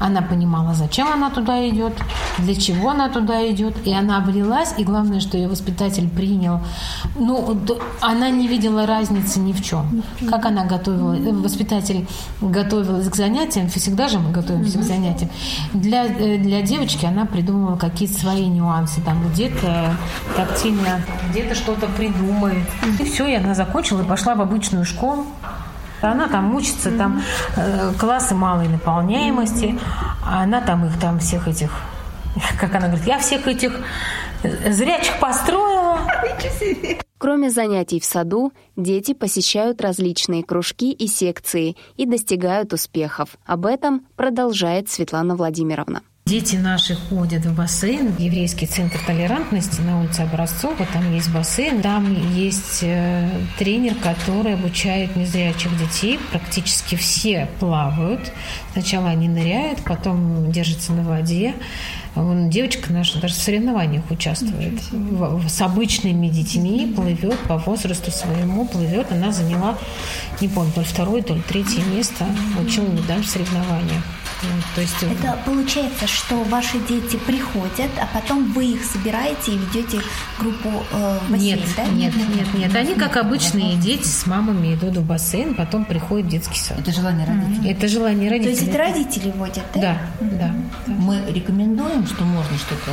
Она 0.00 0.22
понимала, 0.22 0.74
зачем 0.74 1.12
она 1.12 1.30
туда 1.30 1.68
идет, 1.68 1.92
для 2.38 2.54
чего 2.54 2.90
она 2.90 3.10
туда 3.10 3.48
идет. 3.50 3.86
И 3.86 3.92
она 3.92 4.20
влилась, 4.20 4.74
и 4.78 4.84
главное, 4.84 5.20
что 5.20 5.36
ее 5.36 5.48
воспитатель 5.48 6.08
принял. 6.08 6.60
Ну, 7.16 7.58
она 8.00 8.30
не 8.30 8.48
видела 8.48 8.86
разницы 8.86 9.38
ни 9.38 9.52
в 9.52 9.62
чем. 9.62 10.02
Как 10.30 10.46
она 10.46 10.64
готовила, 10.64 11.14
э, 11.14 11.32
воспитатель 11.32 12.06
готовилась 12.40 13.08
к 13.08 13.16
занятиям, 13.16 13.68
всегда 13.68 14.08
же 14.08 14.18
мы 14.18 14.30
готовимся 14.30 14.78
к 14.78 14.82
занятиям. 14.82 15.30
Для, 15.74 16.06
э, 16.06 16.38
для 16.38 16.62
девочки 16.62 17.04
она 17.04 17.26
придумывала 17.26 17.76
какие-то 17.76 18.18
свои 18.18 18.46
нюансы. 18.46 19.02
Там 19.02 19.28
где-то 19.28 19.94
тактильно, 20.36 21.02
где-то 21.30 21.54
что-то 21.54 21.86
придумает. 21.86 22.66
И 22.98 23.04
все, 23.04 23.26
и 23.26 23.34
она 23.34 23.54
закончила 23.54 24.02
и 24.02 24.04
пошла 24.04 24.34
в 24.34 24.40
обычную 24.40 24.86
школу. 24.86 25.26
Она 26.00 26.28
там 26.28 26.54
учится, 26.54 26.90
там 26.90 27.22
э, 27.56 27.92
классы 27.98 28.34
малой 28.34 28.68
наполняемости, 28.68 29.78
а 30.24 30.42
она 30.42 30.60
там 30.60 30.86
их 30.86 30.98
там 30.98 31.18
всех 31.18 31.48
этих, 31.48 31.70
как 32.60 32.74
она 32.74 32.86
говорит, 32.88 33.06
я 33.06 33.18
всех 33.18 33.46
этих 33.46 33.72
зрячих 34.42 35.18
построила. 35.18 35.98
Кроме 37.18 37.50
занятий 37.50 37.98
в 37.98 38.04
саду, 38.04 38.52
дети 38.76 39.12
посещают 39.12 39.80
различные 39.80 40.44
кружки 40.44 40.92
и 40.92 41.08
секции 41.08 41.76
и 41.96 42.06
достигают 42.06 42.72
успехов. 42.72 43.36
Об 43.44 43.66
этом 43.66 44.06
продолжает 44.14 44.88
Светлана 44.88 45.34
Владимировна. 45.34 46.02
Дети 46.28 46.56
наши 46.56 46.94
ходят 46.94 47.46
в 47.46 47.54
бассейн, 47.54 48.14
еврейский 48.18 48.66
центр 48.66 48.98
толерантности 49.06 49.80
на 49.80 49.98
улице 49.98 50.20
Образцова, 50.20 50.86
там 50.92 51.14
есть 51.14 51.32
бассейн, 51.32 51.80
там 51.80 52.34
есть 52.34 52.80
э, 52.82 53.30
тренер, 53.58 53.94
который 53.94 54.52
обучает 54.52 55.16
незрячих 55.16 55.74
детей, 55.78 56.20
практически 56.30 56.96
все 56.96 57.48
плавают. 57.58 58.30
Сначала 58.74 59.08
они 59.08 59.26
ныряют, 59.26 59.82
потом 59.84 60.52
держатся 60.52 60.92
на 60.92 61.02
воде. 61.02 61.54
Вон, 62.14 62.50
девочка 62.50 62.92
наша 62.92 63.18
даже 63.22 63.32
в 63.32 63.38
соревнованиях 63.38 64.10
участвует. 64.10 64.82
С 65.48 65.62
обычными 65.62 66.28
детьми 66.28 66.92
плывет 66.94 67.38
по 67.48 67.56
возрасту 67.56 68.10
своему, 68.10 68.66
плывет. 68.66 69.10
Она 69.10 69.32
заняла, 69.32 69.78
не 70.42 70.48
помню, 70.48 70.72
то 70.74 70.82
ли 70.82 70.86
второе, 70.86 71.22
то 71.22 71.34
ли 71.34 71.40
третье 71.40 71.82
место, 71.84 72.26
получила 72.54 72.86
медаль 72.86 73.22
в 73.22 73.30
соревнованиях. 73.30 74.02
То 74.74 74.80
есть... 74.80 75.02
Это 75.02 75.38
получается, 75.44 76.06
что 76.06 76.42
ваши 76.44 76.78
дети 76.88 77.16
приходят, 77.16 77.90
а 78.00 78.08
потом 78.12 78.52
вы 78.52 78.72
их 78.72 78.84
собираете 78.84 79.52
и 79.52 79.58
ведете 79.58 80.00
группу 80.38 80.68
э, 80.92 81.18
в 81.26 81.32
бассейн, 81.32 81.58
нет, 81.58 81.68
да? 81.76 81.84
Нет, 81.84 82.16
нет, 82.16 82.28
нет, 82.36 82.54
нет. 82.54 82.74
Они, 82.76 82.94
как 82.94 83.16
обычные 83.16 83.76
дети, 83.76 84.06
с 84.06 84.26
мамами 84.26 84.74
идут 84.74 84.96
в 84.96 85.04
бассейн, 85.04 85.54
потом 85.54 85.84
приходят 85.84 86.26
в 86.26 86.30
детский 86.30 86.58
сад. 86.58 86.78
Это 86.78 86.92
желание 86.92 87.26
родителей. 87.26 87.70
Это 87.72 87.88
желание 87.88 88.30
родителей. 88.30 88.54
То 88.54 88.60
есть 88.60 88.74
это 88.74 88.78
родители 88.78 89.30
водят, 89.32 89.64
да? 89.74 89.98
Да, 90.20 90.28
да. 90.38 90.54
Мы 90.86 91.22
рекомендуем, 91.32 92.06
что 92.06 92.24
можно 92.24 92.56
что-то 92.58 92.92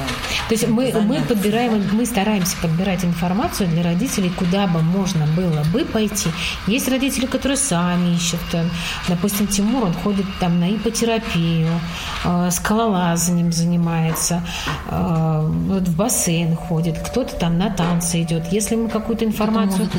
То 0.50 0.54
есть 0.54 0.68
мы, 0.68 0.92
мы 1.02 1.22
подбираем, 1.22 1.84
мы 1.92 2.06
стараемся 2.06 2.56
подбирать 2.62 3.04
информацию 3.06 3.70
для 3.70 3.84
родителей, 3.84 4.32
куда 4.36 4.68
бы 4.68 4.82
можно 4.82 5.25
было 5.28 5.64
бы 5.72 5.86
пойти. 5.86 6.30
Есть 6.68 6.88
родители, 6.90 7.25
которые 7.25 7.58
сами 7.58 8.16
ищут. 8.16 8.40
э, 8.54 8.66
Допустим, 9.08 9.48
Тимур, 9.48 9.84
он 9.86 9.94
ходит 9.94 10.25
там 10.40 10.60
на 10.60 10.70
ипотерапию, 10.72 11.35
э, 11.38 12.51
скалолазанием 12.51 13.51
занимается, 13.51 14.44
э, 14.89 15.48
в 15.50 15.96
бассейн 15.96 16.56
ходит, 16.56 17.00
кто-то 17.00 17.36
там 17.36 17.58
на 17.58 17.70
танцы 17.70 18.22
идет. 18.22 18.51
Если 18.51 18.75
мы 18.75 18.89
какую-то 18.89 19.25
информацию 19.25 19.89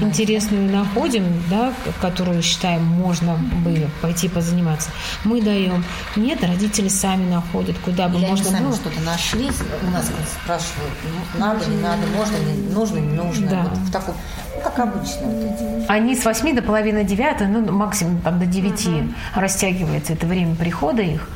интересную 0.00 0.70
находим, 0.70 1.24
да, 1.50 1.72
которую 2.00 2.42
считаем 2.42 2.84
можно 2.84 3.36
бы 3.64 3.88
пойти 4.00 4.28
позаниматься, 4.28 4.90
мы 5.24 5.40
даем. 5.42 5.84
Нет, 6.16 6.42
родители 6.42 6.88
сами 6.88 7.28
находят, 7.28 7.76
куда 7.84 8.08
бы 8.08 8.16
Или 8.16 8.24
они 8.24 8.30
можно 8.30 8.50
сами 8.50 8.64
было. 8.64 8.74
что-то 8.76 9.00
нашли, 9.00 9.50
у 9.82 9.90
нас 9.90 10.10
спрашивают, 10.42 10.92
ну, 11.34 11.40
надо, 11.40 11.66
не 11.66 11.76
надо, 11.76 12.06
можно, 12.16 12.36
не 12.36 12.74
нужно, 12.74 12.98
не 12.98 13.16
нужно. 13.16 13.48
Да. 13.48 13.62
Вот 13.68 13.78
в 13.78 13.92
таком, 13.92 14.14
как 14.62 14.78
обычно. 14.78 15.26
Вот 15.26 15.44
эти. 15.44 15.90
Они 15.90 16.16
с 16.16 16.24
8 16.24 16.54
до 16.54 16.62
половины 16.62 17.04
9, 17.04 17.48
ну, 17.48 17.72
максимум 17.72 18.20
там, 18.20 18.38
до 18.38 18.46
9 18.46 19.14
растягивается 19.34 20.12
это 20.12 20.26
время 20.26 20.54
прихода 20.54 21.02
их. 21.02 21.28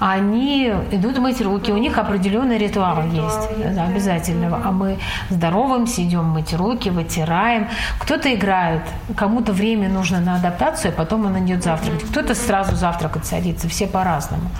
Они 0.00 0.72
идут 0.92 1.18
мыть 1.18 1.40
руки, 1.40 1.72
у 1.72 1.76
них 1.76 1.98
определенный 1.98 2.58
ритуал 2.58 3.02
есть, 3.04 3.74
да, 3.74 3.84
обязательно. 3.84 4.60
А 4.64 4.70
мы 4.70 4.98
здороваемся, 5.30 6.02
идем 6.02 6.26
мыть 6.26 6.54
руки, 6.54 6.88
вытираем. 6.88 7.68
Кто-то 7.98 8.32
играет, 8.34 8.82
кому-то 9.16 9.52
время 9.52 9.88
нужно 9.88 10.20
на 10.20 10.36
адаптацию, 10.36 10.92
а 10.92 10.96
потом 10.96 11.26
он 11.26 11.44
идет 11.44 11.64
завтракать. 11.64 12.04
Кто-то 12.04 12.34
сразу 12.34 12.76
завтракать 12.76 13.26
садится, 13.26 13.68
все 13.68 13.86
по-разному. 13.86 14.50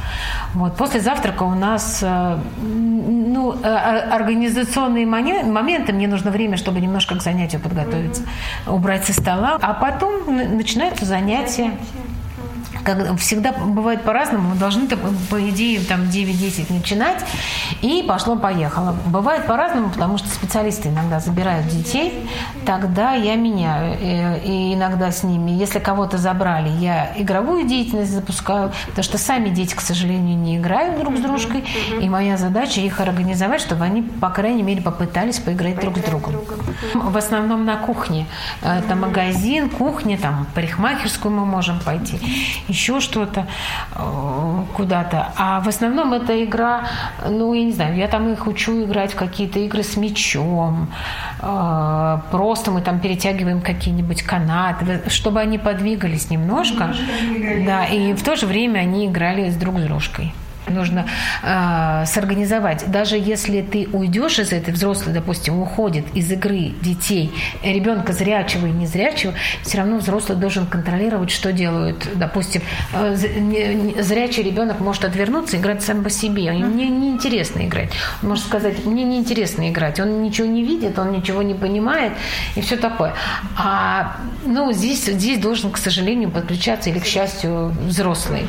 Вот. 0.55 0.77
После 0.77 1.01
завтрака 1.01 1.45
у 1.45 1.55
нас 1.55 2.01
э, 2.03 2.39
ну, 2.61 3.53
э, 3.53 3.57
э, 3.63 3.69
организационные 4.11 5.07
моменты, 5.07 5.93
мне 5.93 6.09
нужно 6.09 6.31
время, 6.31 6.57
чтобы 6.57 6.81
немножко 6.81 7.15
к 7.17 7.23
занятию 7.23 7.61
подготовиться, 7.61 8.23
убрать 8.67 9.05
со 9.05 9.13
стола, 9.13 9.59
а 9.61 9.75
потом 9.75 10.37
начинаются 10.57 11.05
занятия. 11.05 11.73
Как 12.85 13.19
всегда 13.19 13.53
бывает 13.53 14.03
по-разному, 14.03 14.51
мы 14.51 14.57
должны, 14.57 14.89
по 14.89 15.49
идее, 15.49 15.81
там 15.81 16.03
9-10 16.03 16.73
начинать, 16.73 17.25
и 17.83 18.05
пошло-поехало. 18.07 18.97
Бывает 19.07 19.47
по-разному, 19.47 19.91
потому 19.91 20.19
что 20.19 20.29
специалисты 20.29 20.89
иногда 20.89 21.21
забирают 21.21 21.67
детей, 21.69 22.29
тогда 22.65 23.13
я 23.13 23.37
меняю, 23.37 23.97
и, 24.01 24.49
и 24.49 24.75
иногда 24.75 25.11
с 25.11 25.23
ними. 25.23 25.51
Если 25.53 25.79
кого-то 25.79 26.19
забрали, 26.19 26.69
я 26.69 27.13
игровую 27.17 27.67
деятельность 27.67 28.13
запускаю, 28.13 28.73
потому 28.89 29.05
что 29.05 29.19
сами 29.19 29.51
дети, 29.51 29.75
к 29.75 29.81
сожалению, 29.81 30.37
не 30.37 30.57
играют 30.57 30.99
друг 30.99 31.17
с 31.17 31.21
дружкой, 31.21 31.65
и 32.01 32.09
моя 32.09 32.37
задача 32.37 32.81
их 32.81 33.01
организовать, 33.01 33.61
чтобы 33.61 33.85
они, 33.85 34.03
по 34.03 34.31
крайней 34.31 34.63
мере, 34.63 34.83
попытались 34.83 35.39
поиграть 35.39 35.81
друг 35.81 35.99
с 35.99 36.03
другом. 36.03 36.37
В 36.95 37.17
основном 37.17 37.65
на 37.65 37.77
кухне. 37.77 38.27
Это 38.63 38.95
магазин, 38.95 39.71
кухня, 39.71 40.19
там, 40.19 40.47
парикмахерскую 40.55 41.35
мы 41.35 41.45
можем 41.45 41.81
пойти, 41.81 42.19
еще 42.69 43.01
что-то 43.01 43.47
э, 43.95 44.65
куда-то. 44.75 45.33
А 45.37 45.61
в 45.61 45.69
основном 45.69 46.13
это 46.13 46.45
игра, 46.45 46.87
ну, 47.29 47.55
я 47.55 47.65
не 47.65 47.73
знаю, 47.73 47.97
я 47.97 48.09
там 48.09 48.33
их 48.33 48.47
учу 48.47 48.85
играть 48.85 49.13
в 49.13 49.17
какие-то 49.17 49.59
игры 49.59 49.83
с 49.83 49.97
мячом, 49.97 50.89
э, 51.41 52.19
просто 52.31 52.71
мы 52.71 52.81
там 52.83 53.01
перетягиваем 53.01 53.61
какие-нибудь 53.61 54.23
канаты, 54.23 55.03
чтобы 55.09 55.41
они 55.41 55.59
подвигались 55.59 56.31
немножко, 56.31 56.95
да, 57.67 57.87
и 57.87 58.13
в 58.13 58.23
то 58.23 58.37
же 58.37 58.47
время 58.47 58.81
они 58.81 59.07
играли 59.07 59.51
с 59.51 59.57
друг 59.57 59.79
с 59.79 59.83
дружкой. 59.83 60.33
Нужно 60.71 61.07
э, 61.43 62.05
сорганизовать. 62.07 62.91
Даже 62.91 63.17
если 63.17 63.63
ты 63.63 63.89
уйдешь 63.93 64.39
из 64.39 64.53
этой, 64.53 64.73
взрослый, 64.73 65.15
допустим, 65.15 65.61
уходит 65.61 66.05
из 66.15 66.31
игры 66.31 66.73
детей, 66.83 67.33
ребенка 67.63 68.13
зрячего 68.13 68.67
и 68.67 68.71
незрячего, 68.71 69.35
все 69.63 69.79
равно 69.79 69.99
взрослый 69.99 70.39
должен 70.39 70.67
контролировать, 70.67 71.31
что 71.31 71.53
делают. 71.53 72.09
Допустим, 72.15 72.63
э, 72.93 73.17
зрячий 74.03 74.43
ребенок 74.43 74.81
может 74.81 75.05
отвернуться 75.05 75.57
и 75.57 75.61
играть 75.61 75.83
сам 75.83 76.03
по 76.03 76.11
себе. 76.11 76.53
Мне 76.53 76.89
неинтересно 76.89 77.67
играть. 77.67 77.91
Он 78.23 78.31
может 78.31 78.45
сказать, 78.45 78.85
мне 78.85 79.05
неинтересно 79.05 79.71
играть. 79.71 80.01
Он 80.01 80.23
ничего 80.23 80.47
не 80.47 80.63
видит, 80.63 80.99
он 80.99 81.13
ничего 81.13 81.43
не 81.43 81.55
понимает 81.55 82.13
и 82.57 82.61
все 82.61 82.77
такое. 82.77 83.15
А 83.57 84.17
ну, 84.45 84.73
здесь, 84.73 85.05
здесь 85.05 85.39
должен, 85.39 85.71
к 85.71 85.79
сожалению, 85.79 86.31
подключаться 86.31 86.91
или, 86.91 86.99
к 86.99 87.07
счастью, 87.07 87.75
взрослый. 87.87 88.47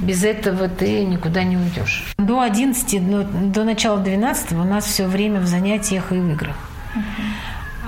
Без 0.00 0.24
этого 0.24 0.68
ты 0.68 1.04
никуда 1.04 1.42
не 1.42 1.47
уйдешь. 1.56 2.14
До 2.18 2.40
11, 2.40 3.10
до, 3.10 3.24
до 3.24 3.64
начала 3.64 3.98
12 3.98 4.52
у 4.52 4.64
нас 4.64 4.84
все 4.84 5.06
время 5.06 5.40
в 5.40 5.46
занятиях 5.46 6.12
и 6.12 6.16
в 6.16 6.30
играх. 6.32 6.56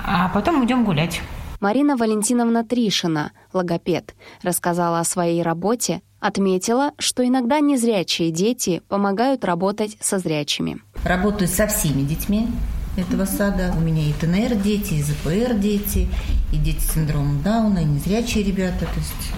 А 0.04 0.28
потом 0.30 0.64
идем 0.64 0.84
гулять. 0.84 1.20
Марина 1.60 1.96
Валентиновна 1.96 2.64
Тришина, 2.64 3.32
логопед, 3.52 4.14
рассказала 4.42 5.00
о 5.00 5.04
своей 5.04 5.42
работе, 5.42 6.00
отметила, 6.18 6.92
что 6.98 7.26
иногда 7.26 7.60
незрячие 7.60 8.30
дети 8.30 8.80
помогают 8.88 9.44
работать 9.44 9.96
со 10.00 10.18
зрячими. 10.18 10.78
Работаю 11.04 11.48
со 11.48 11.66
всеми 11.66 12.02
детьми 12.02 12.48
этого 12.96 13.24
сада. 13.24 13.72
У 13.76 13.80
меня 13.80 14.02
и 14.02 14.12
ТНР 14.12 14.56
дети, 14.56 14.94
и 14.94 15.02
ЗПР 15.02 15.54
дети, 15.58 16.08
и 16.52 16.56
дети 16.56 16.80
с 16.80 16.94
синдромом 16.94 17.42
Дауна, 17.42 17.80
и 17.80 17.84
незрячие 17.84 18.44
ребята. 18.44 18.86
То 18.86 18.98
есть 18.98 19.32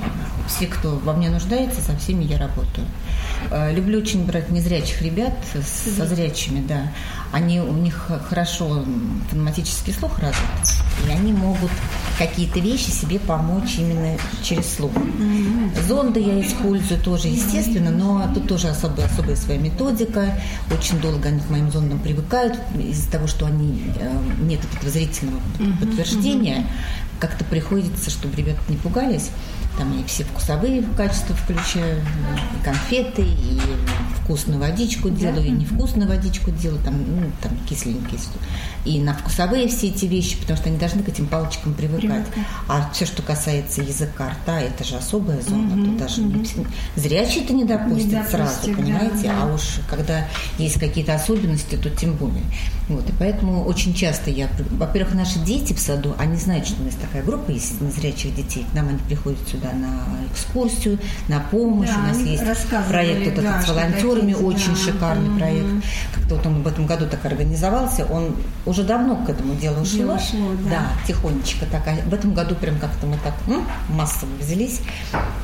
все, 0.48 0.66
кто 0.66 0.96
во 0.96 1.12
мне 1.12 1.30
нуждается, 1.30 1.80
со 1.80 1.96
всеми 1.96 2.24
я 2.24 2.38
работаю. 2.38 2.86
Э, 3.50 3.72
Люблю 3.74 3.98
очень 3.98 4.24
брать 4.24 4.50
незрячих 4.50 5.02
ребят 5.02 5.34
со 5.64 6.06
зрячими, 6.06 6.64
да. 6.66 6.92
Они, 7.32 7.60
у 7.60 7.72
них 7.72 8.10
хорошо 8.28 8.84
фонематический 9.30 9.92
слух 9.92 10.18
развит, 10.18 10.36
и 11.06 11.10
они 11.10 11.32
могут 11.32 11.70
какие-то 12.18 12.60
вещи 12.60 12.90
себе 12.90 13.18
помочь 13.18 13.76
именно 13.78 14.18
через 14.42 14.74
слух. 14.74 14.92
Зонды 15.88 16.20
я 16.20 16.40
использую 16.46 17.00
тоже, 17.00 17.28
естественно, 17.28 17.90
но 17.90 18.30
тут 18.34 18.48
тоже 18.48 18.68
особая, 18.68 19.06
особая 19.06 19.36
своя 19.36 19.58
методика. 19.58 20.38
Очень 20.70 21.00
долго 21.00 21.28
они 21.28 21.40
к 21.40 21.48
моим 21.48 21.70
зондам 21.72 21.98
привыкают 22.00 22.58
из-за 22.78 23.10
того, 23.10 23.26
что 23.26 23.46
они 23.46 23.82
э, 23.98 24.22
нет 24.40 24.60
этого 24.76 24.90
зрительного 24.90 25.40
подтверждения. 25.80 26.66
Как-то 27.22 27.44
приходится, 27.44 28.10
чтобы 28.10 28.34
ребята 28.34 28.58
не 28.68 28.76
пугались. 28.76 29.30
Там 29.78 29.96
я 29.96 30.04
все 30.06 30.24
вкусовые 30.24 30.82
качества 30.96 31.36
включаю, 31.36 32.00
и 32.00 32.64
конфеты, 32.64 33.22
и 33.22 33.60
вкусную 34.22 34.58
водичку 34.58 35.08
делаю, 35.08 35.46
и 35.46 35.50
невкусную 35.50 36.08
водичку 36.08 36.50
делаю, 36.50 36.82
там, 36.82 36.94
ну, 36.98 37.30
там 37.40 37.56
кисленькие. 37.68 38.18
И 38.84 38.98
на 39.00 39.14
вкусовые 39.14 39.68
все 39.68 39.86
эти 39.86 40.06
вещи, 40.06 40.36
потому 40.36 40.56
что 40.56 40.68
они 40.68 40.78
должны 40.78 41.04
к 41.04 41.08
этим 41.08 41.26
палочкам 41.26 41.74
привыкать. 41.74 42.26
А 42.66 42.90
все, 42.92 43.06
что 43.06 43.22
касается 43.22 43.82
языка, 43.82 44.30
рта, 44.30 44.60
это 44.60 44.82
же 44.82 44.96
особая 44.96 45.40
зона. 45.42 45.76
Тут 45.76 45.96
даже 45.98 46.22
не 46.22 46.42
все- 46.42 46.66
зрячие 46.96 47.44
это 47.44 47.52
не 47.52 47.64
допустят 47.64 48.12
Не 48.12 48.24
сразу, 48.24 48.54
допустят, 48.62 48.76
да, 48.76 48.82
понимаете? 48.82 49.28
да. 49.28 49.42
А 49.42 49.54
уж 49.54 49.62
когда 49.88 50.26
есть 50.58 50.80
какие-то 50.80 51.14
особенности, 51.14 51.76
то 51.76 51.88
тем 51.88 52.14
более. 52.14 52.42
Вот, 52.92 53.08
и 53.08 53.12
поэтому 53.18 53.64
очень 53.64 53.94
часто 53.94 54.30
я... 54.30 54.48
Во-первых, 54.72 55.14
наши 55.14 55.38
дети 55.38 55.72
в 55.72 55.78
саду, 55.78 56.14
они 56.18 56.36
знают, 56.36 56.66
что 56.66 56.82
у 56.82 56.84
нас 56.84 56.94
такая 56.94 57.22
группа 57.22 57.50
есть 57.50 57.80
незрячих 57.80 58.34
детей. 58.34 58.66
К 58.70 58.74
нам 58.74 58.88
они 58.88 58.98
приходят 58.98 59.38
сюда 59.48 59.72
на 59.72 60.04
экскурсию, 60.30 60.98
на 61.28 61.40
помощь. 61.40 61.88
Да, 61.88 61.96
у 61.96 62.02
нас 62.08 62.18
есть 62.18 62.42
проект 62.88 63.24
вот 63.34 63.42
да, 63.44 63.50
этот 63.50 63.62
с 63.62 63.64
что 63.64 63.74
волонтерами, 63.74 64.32
такие, 64.32 64.46
очень 64.46 64.74
да. 64.74 64.76
шикарный 64.76 65.28
Мгм. 65.28 65.38
проект. 65.38 65.68
Как-то 66.14 66.34
вот 66.36 66.46
он 66.46 66.62
в 66.62 66.66
этом 66.66 66.86
году 66.86 67.06
так 67.06 67.24
организовался. 67.24 68.04
Он 68.06 68.36
уже 68.66 68.82
давно 68.82 69.16
к 69.16 69.28
этому 69.30 69.54
делу 69.54 69.84
шло. 69.84 69.96
Дело 69.98 70.18
шло, 70.18 70.50
да. 70.68 70.88
тихонечко 71.06 71.66
так. 71.70 71.86
А 71.86 71.94
в 72.08 72.12
этом 72.12 72.34
году 72.34 72.54
прям 72.54 72.78
как-то 72.78 73.06
мы 73.06 73.16
так 73.24 73.34
м, 73.48 73.64
массово 73.88 74.30
взялись. 74.40 74.80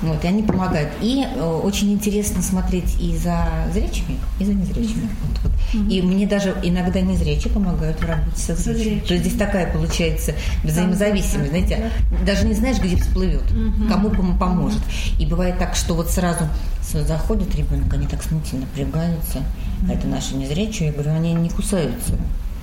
Вот, 0.03 0.23
и 0.25 0.29
они 0.29 0.43
помогают. 0.43 0.91
И 1.01 1.25
э, 1.25 1.43
очень 1.43 1.93
интересно 1.93 2.43
смотреть 2.43 3.01
и 3.01 3.17
за 3.17 3.49
зрячими, 3.73 4.19
и 4.39 4.45
за 4.45 4.53
незрячими. 4.53 5.09
Вот, 5.23 5.39
вот. 5.45 5.53
И 5.91 6.03
мне 6.03 6.27
даже 6.27 6.55
иногда 6.63 7.01
незрячие 7.01 7.38
помогают 7.47 8.01
в 8.01 8.05
работе 8.05 8.37
со 8.37 8.55
зрячими. 8.57 9.01
То 9.01 9.15
есть 9.15 9.27
здесь 9.27 9.39
такая 9.39 9.73
получается 9.73 10.35
взаимозависимость. 10.65 11.51
Знаете, 11.51 11.93
даже 12.27 12.47
не 12.47 12.55
знаешь, 12.55 12.79
где 12.79 12.97
всплывет, 12.97 13.45
кому 13.89 14.09
пом- 14.09 14.39
поможет. 14.39 14.81
И 15.19 15.27
бывает 15.27 15.59
так, 15.59 15.77
что 15.77 15.95
вот 15.95 16.11
сразу 16.11 16.49
заходит 16.83 17.55
ребенок, 17.55 17.93
они 17.95 18.07
так 18.07 18.23
смотрите, 18.23 18.57
напрягаются. 18.57 19.43
А 19.89 19.93
это 19.93 20.09
наши 20.09 20.35
незрячие, 20.35 20.89
я 20.89 20.93
говорю, 20.93 21.13
они 21.13 21.35
не 21.35 21.51
кусаются. 21.51 22.15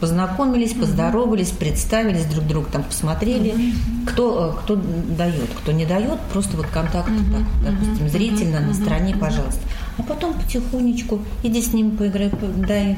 Познакомились, 0.02 0.74
поздоровались, 0.74 1.52
представились 1.52 2.26
друг 2.26 2.46
друга, 2.46 2.68
там 2.70 2.84
посмотрели, 2.84 3.74
кто, 4.06 4.54
э, 4.54 4.64
кто 4.64 4.76
дает, 4.76 5.50
кто 5.62 5.72
не 5.72 5.86
дает, 5.86 6.20
просто 6.34 6.58
вот 6.58 6.66
контакт, 6.66 7.08
так, 7.08 7.44
допустим, 7.64 8.10
зрительно 8.10 8.60
на 8.60 8.74
стороне, 8.74 9.16
пожалуйста. 9.16 9.62
А 9.98 10.04
потом 10.04 10.34
потихонечку 10.34 11.22
иди 11.44 11.62
с 11.62 11.72
ним 11.72 11.92
поиграй, 11.92 12.30
дай 12.68 12.98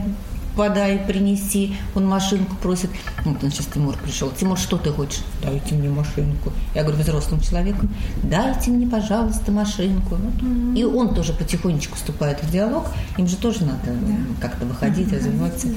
подай, 0.58 0.98
принеси. 0.98 1.78
Он 1.96 2.06
машинку 2.06 2.56
просит. 2.56 2.90
Вот 3.24 3.44
он 3.44 3.52
сейчас 3.52 3.68
Тимур 3.68 3.96
пришел. 3.96 4.32
Тимур, 4.32 4.58
что 4.58 4.78
ты 4.78 4.90
хочешь? 4.92 5.22
Дайте 5.42 5.76
мне 5.76 5.90
машинку. 5.90 6.52
Я 6.74 6.84
говорю 6.84 7.02
взрослым 7.02 7.40
человеком, 7.40 7.90
дайте 8.24 8.72
мне, 8.72 8.88
пожалуйста, 8.88 9.52
машинку. 9.52 10.16
Вот. 10.16 10.78
И 10.78 10.84
он 10.84 11.14
тоже 11.14 11.34
потихонечку 11.34 11.96
вступает 11.96 12.44
в 12.44 12.52
диалог. 12.52 12.88
Им 13.18 13.28
же 13.28 13.38
тоже 13.38 13.64
надо 13.64 13.96
как-то 14.42 14.66
выходить, 14.66 15.14
развиваться. 15.14 15.68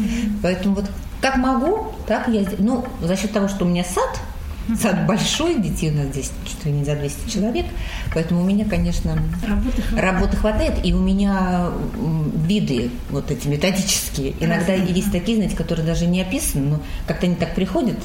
Поэтому 0.42 0.76
вот 0.76 0.90
как 1.20 1.36
могу, 1.36 1.92
так 2.06 2.28
я... 2.28 2.46
Ну, 2.58 2.84
за 3.02 3.14
счет 3.14 3.32
того, 3.32 3.48
что 3.48 3.66
у 3.66 3.68
меня 3.68 3.84
сад, 3.84 4.18
Сад 4.78 5.06
большой, 5.06 5.60
детей 5.60 5.90
у 5.90 5.94
нас 5.94 6.06
здесь 6.08 6.30
чуть 6.46 6.64
ли 6.64 6.72
не 6.72 6.84
за 6.84 6.96
200 6.96 7.30
человек, 7.30 7.66
поэтому 8.14 8.42
у 8.42 8.44
меня, 8.44 8.64
конечно, 8.64 9.16
работы 9.46 9.82
хватает. 9.82 10.12
работы 10.12 10.36
хватает, 10.36 10.74
и 10.84 10.92
у 10.92 11.00
меня 11.00 11.70
виды 12.46 12.90
вот 13.10 13.30
эти 13.30 13.48
методические. 13.48 14.34
Иногда 14.40 14.72
Разные. 14.72 14.94
есть 14.94 15.12
такие, 15.12 15.36
знаете, 15.36 15.56
которые 15.56 15.86
даже 15.86 16.06
не 16.06 16.20
описаны, 16.20 16.66
но 16.66 16.80
как-то 17.06 17.26
они 17.26 17.34
так 17.34 17.54
приходят, 17.54 17.96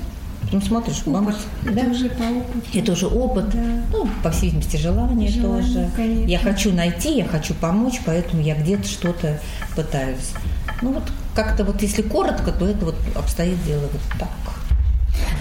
ну, 0.51 0.61
смотришь, 0.61 1.01
опыт. 1.01 1.07
Мама, 1.07 1.35
да? 1.63 1.81
Это 1.81 1.91
уже 1.91 2.09
по 2.09 2.23
опыту. 2.23 2.59
Это 2.73 2.91
уже 2.91 3.07
опыт. 3.07 3.49
Да. 3.49 3.83
Ну, 3.91 4.07
по 4.23 4.31
всей 4.31 4.45
видимости, 4.47 4.77
желание, 4.77 5.29
желание 5.29 5.63
тоже. 5.63 5.89
Конечно. 5.95 6.29
Я 6.29 6.39
хочу 6.39 6.71
найти, 6.71 7.17
я 7.17 7.25
хочу 7.25 7.53
помочь, 7.55 7.99
поэтому 8.05 8.41
я 8.41 8.55
где-то 8.55 8.87
что-то 8.87 9.39
пытаюсь. 9.75 10.33
Ну, 10.81 10.93
вот 10.93 11.03
как-то 11.33 11.63
вот, 11.63 11.81
если 11.81 12.01
коротко, 12.01 12.51
то 12.51 12.67
это 12.67 12.85
вот 12.85 12.95
обстоит 13.15 13.63
дело 13.65 13.81
вот 13.81 14.01
так. 14.19 14.29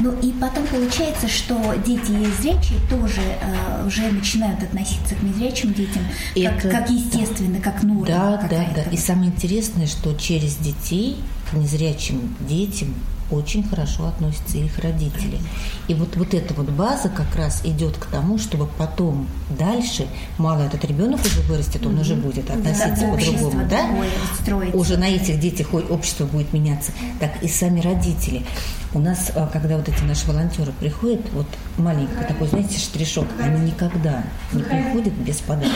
Ну 0.00 0.12
и 0.20 0.32
потом 0.32 0.66
получается, 0.66 1.28
что 1.28 1.74
дети 1.84 2.12
зрячие 2.40 2.78
тоже 2.90 3.20
э, 3.20 3.86
уже 3.86 4.02
начинают 4.10 4.62
относиться 4.62 5.14
к 5.14 5.22
незрячим 5.22 5.72
детям 5.72 6.02
Это... 6.34 6.68
как, 6.68 6.70
как 6.70 6.90
естественно, 6.90 7.60
как 7.60 7.82
норма. 7.82 8.06
Да, 8.06 8.48
да, 8.50 8.66
да. 8.74 8.82
И 8.90 8.96
самое 8.96 9.30
интересное, 9.30 9.86
что 9.86 10.14
через 10.14 10.56
детей 10.56 11.16
к 11.50 11.54
незрячим 11.54 12.34
детям 12.40 12.94
очень 13.34 13.62
хорошо 13.62 14.06
относятся 14.06 14.58
их 14.58 14.78
родители. 14.78 15.38
И 15.88 15.94
вот, 15.94 16.16
вот 16.16 16.34
эта 16.34 16.54
вот 16.54 16.70
база 16.70 17.08
как 17.08 17.34
раз 17.36 17.62
идет 17.64 17.96
к 17.96 18.06
тому, 18.06 18.38
чтобы 18.38 18.66
потом 18.66 19.26
дальше, 19.58 20.06
мало 20.38 20.62
этот 20.62 20.84
ребенок 20.84 21.20
уже 21.24 21.40
вырастет, 21.42 21.84
он 21.86 21.94
mm-hmm. 21.94 22.00
уже 22.00 22.14
будет 22.14 22.50
относиться 22.50 23.06
да, 23.06 23.12
по-другому, 23.12 23.68
да? 23.68 24.68
Уже 24.72 24.96
на 24.96 25.08
этих 25.08 25.40
детях 25.40 25.74
общество 25.74 26.24
будет 26.26 26.52
меняться. 26.52 26.92
Так 27.20 27.42
и 27.42 27.48
сами 27.48 27.80
родители. 27.80 28.42
У 28.94 29.00
нас, 29.00 29.32
а, 29.34 29.48
когда 29.48 29.76
вот 29.76 29.88
эти 29.88 30.02
наши 30.04 30.24
волонтеры 30.26 30.70
приходят, 30.72 31.20
вот 31.32 31.46
маленький 31.78 32.14
такой, 32.28 32.46
знаете, 32.46 32.78
штришок, 32.78 33.26
они 33.42 33.70
никогда 33.70 34.22
не 34.52 34.62
приходят 34.62 35.12
без 35.14 35.38
подарка. 35.38 35.74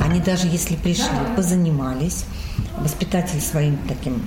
Они 0.00 0.20
даже 0.20 0.46
если 0.46 0.76
пришли, 0.76 1.08
позанимались, 1.34 2.24
воспитатель 2.78 3.40
своим 3.40 3.78
таким 3.88 4.22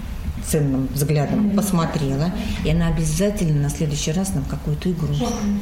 ценным 0.48 0.88
взглядом 0.94 1.51
посмотрела, 1.51 2.32
и 2.63 2.70
она 2.70 2.88
обязательно 2.88 3.63
на 3.63 3.70
следующий 3.70 4.12
раз 4.12 4.34
нам 4.34 4.46
какую-то 4.46 4.92
игру 4.92 5.13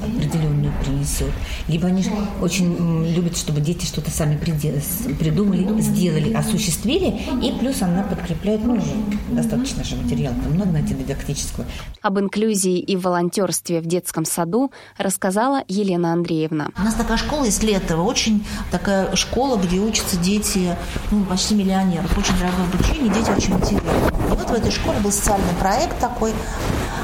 определенную 0.03 0.71
принесет. 0.83 1.31
Либо 1.67 1.87
они 1.87 2.03
очень 2.41 3.07
любят, 3.13 3.37
чтобы 3.37 3.61
дети 3.61 3.85
что-то 3.85 4.11
сами 4.11 4.37
придумали, 4.37 5.81
сделали, 5.81 6.33
осуществили, 6.33 7.21
и 7.41 7.51
плюс 7.59 7.81
она 7.81 8.03
подкрепляет, 8.03 8.63
ну, 8.63 8.79
достаточно 9.31 9.83
же 9.83 9.95
материала, 9.95 10.35
там 10.35 10.53
много, 10.53 10.69
знаете, 10.69 10.93
дидактического. 10.93 11.65
Об 12.01 12.19
инклюзии 12.19 12.79
и 12.79 12.95
волонтерстве 12.95 13.81
в 13.81 13.85
детском 13.85 14.25
саду 14.25 14.71
рассказала 14.97 15.63
Елена 15.67 16.13
Андреевна. 16.13 16.69
У 16.77 16.83
нас 16.83 16.93
такая 16.93 17.17
школа 17.17 17.45
из 17.45 17.61
Летова, 17.63 18.03
очень 18.03 18.45
такая 18.71 19.15
школа, 19.15 19.57
где 19.57 19.79
учатся 19.79 20.17
дети, 20.17 20.75
ну, 21.11 21.23
почти 21.25 21.55
миллионеров, 21.55 22.17
очень 22.17 22.37
дорогое 22.37 22.65
обучение, 22.65 23.13
дети 23.13 23.29
очень 23.31 23.53
мотивированы. 23.53 24.07
И 24.31 24.35
вот 24.35 24.49
в 24.49 24.53
этой 24.53 24.71
школе 24.71 24.99
был 24.99 25.11
социальный 25.11 25.53
проект 25.59 25.99
такой 25.99 26.33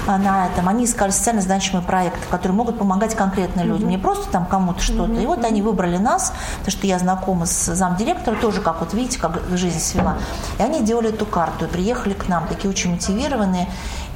а, 0.08 0.18
на 0.18 0.48
этом. 0.48 0.68
Они 0.68 0.86
искали 0.86 1.12
социально 1.12 1.42
значимые 1.42 1.86
проекты, 1.86 2.20
которые 2.30 2.56
могут 2.56 2.78
помогать 2.78 3.16
конкретно 3.16 3.62
людям, 3.62 3.90
не 3.90 3.98
просто 3.98 4.32
там 4.32 4.46
кому-то 4.46 4.82
что-то. 4.82 5.14
И 5.14 5.26
вот 5.26 5.44
они 5.46 5.62
выбрали 5.62 5.98
нас, 5.98 6.34
потому 6.60 6.72
что 6.72 6.88
я 6.88 7.00
знакома 7.00 7.46
с 7.46 7.74
замдиректора, 7.74 8.36
тоже, 8.36 8.62
как 8.62 8.80
вот 8.80 8.94
видите, 8.94 9.20
как 9.20 9.42
жизнь 9.54 9.80
свела. 9.80 10.18
И 10.60 10.64
они 10.64 10.82
делали 10.82 11.10
эту 11.10 11.26
карту 11.26 11.66
и 11.66 11.68
приехали 11.68 12.14
к 12.14 12.28
нам, 12.28 12.48
такие 12.48 12.70
очень 12.70 12.92
мотивированные. 12.92 13.68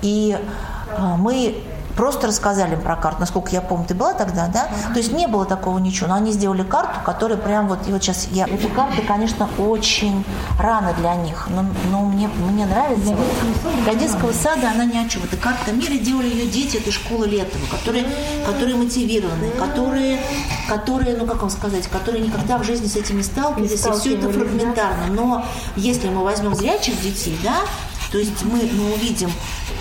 И 0.02 0.38
а, 0.98 1.16
мы 1.18 1.62
Просто 1.96 2.28
рассказали 2.28 2.76
про 2.76 2.96
карту. 2.96 3.22
Насколько 3.22 3.52
я 3.52 3.62
помню, 3.62 3.86
ты 3.88 3.96
была 3.96 4.14
тогда, 4.14 4.48
да? 4.48 4.68
То 4.94 5.00
есть 5.00 5.14
не 5.14 5.28
было 5.28 5.46
такого 5.46 5.80
ничего. 5.80 6.08
Но 6.08 6.16
они 6.16 6.32
сделали 6.32 6.64
карту, 6.64 7.00
которая 7.06 7.38
прям 7.38 7.68
вот... 7.68 7.88
И 7.88 7.92
вот 7.92 8.04
сейчас 8.04 8.28
я... 8.32 8.46
Эти 8.46 8.68
карты, 8.68 9.02
конечно, 9.02 9.50
очень 9.58 10.26
рано 10.60 10.94
для 10.94 11.16
них. 11.16 11.48
Но, 11.50 11.66
но 11.92 12.02
мне, 12.02 12.28
мне 12.28 12.66
нравится. 12.66 13.16
Для 13.84 13.96
детского 13.96 14.34
сада 14.34 14.72
она 14.72 14.86
ни 14.86 14.98
о 14.98 15.08
чем. 15.08 15.24
Это 15.24 15.38
карта 15.38 15.72
мира. 15.72 15.94
Делали 15.94 16.28
ее 16.28 16.48
дети 16.48 16.78
этой 16.78 16.92
школы 16.92 17.28
Летова, 17.28 17.66
которые, 17.72 18.06
которые 18.46 18.76
мотивированы, 18.76 19.50
которые, 19.52 20.20
которые, 20.68 21.16
ну 21.18 21.26
как 21.26 21.42
вам 21.42 21.50
сказать, 21.50 21.88
которые 21.88 22.24
никогда 22.24 22.58
в 22.58 22.64
жизни 22.64 22.88
с 22.88 22.96
этим 22.96 23.18
не 23.18 23.24
сталкивались. 23.24 23.86
И 23.86 23.92
все 23.92 24.18
это 24.18 24.30
фрагментарно. 24.30 25.08
Но 25.10 25.46
если 25.76 26.10
мы 26.10 26.24
возьмем 26.24 26.56
зрячих 26.56 27.02
детей, 27.02 27.40
да, 27.44 27.56
то 28.16 28.20
есть 28.20 28.46
мы, 28.46 28.60
мы 28.60 28.94
увидим 28.94 29.30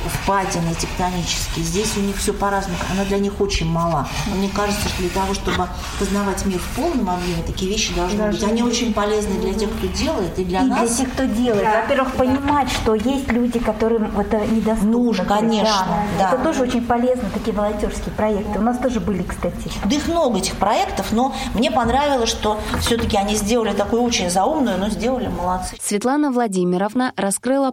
впадины 0.07 0.75
тектонические. 0.75 1.64
Здесь 1.64 1.97
у 1.97 2.01
них 2.01 2.16
все 2.16 2.33
по-разному. 2.33 2.79
Она 2.90 3.05
для 3.05 3.18
них 3.18 3.40
очень 3.40 3.66
мала. 3.66 4.09
Но 4.27 4.35
мне 4.35 4.49
кажется, 4.49 4.88
что 4.88 4.99
для 4.99 5.11
того, 5.11 5.35
чтобы 5.35 5.68
познавать 5.99 6.44
мир 6.44 6.59
в 6.59 6.77
полном 6.77 7.11
объеме, 7.11 7.42
такие 7.47 7.70
вещи 7.70 7.94
должны 7.94 8.18
Даже 8.18 8.38
быть. 8.38 8.49
Они 8.49 8.62
очень 8.62 8.92
полезны 8.92 9.40
для 9.40 9.55
тех, 9.55 9.70
кто 9.70 9.87
делает, 9.87 10.38
и 10.38 10.44
для 10.44 10.62
и 10.62 10.64
нас. 10.64 10.81
для 10.81 11.05
тех, 11.05 11.12
кто 11.14 11.25
делает. 11.25 11.62
Да. 11.62 11.83
Во-первых, 11.83 12.09
да. 12.12 12.18
понимать, 12.18 12.70
что 12.70 12.94
есть 12.94 13.31
люди, 13.31 13.59
которым 13.59 14.18
это 14.18 14.44
недоступно. 14.47 14.90
Нужно, 14.90 15.25
конечно. 15.25 15.87
Да. 15.87 16.07
Да. 16.18 16.33
Это 16.33 16.42
тоже 16.42 16.62
очень 16.62 16.85
полезно, 16.85 17.31
такие 17.33 17.57
волонтерские 17.57 18.12
проекты. 18.16 18.59
У 18.59 18.62
нас 18.62 18.79
тоже 18.79 19.01
были, 19.01 19.23
кстати. 19.23 19.70
Да 19.85 19.94
их 19.94 20.09
много, 20.09 20.38
этих 20.38 20.57
проектов, 20.57 21.12
но 21.12 21.35
мне 21.55 21.70
понравилось, 21.70 22.31
что 22.31 22.59
все-таки 22.81 23.16
они 23.16 23.37
сделали 23.37 23.73
такую 23.73 24.03
очень 24.03 24.29
заумную, 24.29 24.79
но 24.79 24.88
сделали 24.88 25.29
молодцы. 25.29 25.77
Светлана 25.81 26.31
Владимировна 26.31 27.12
раскрыла 27.16 27.70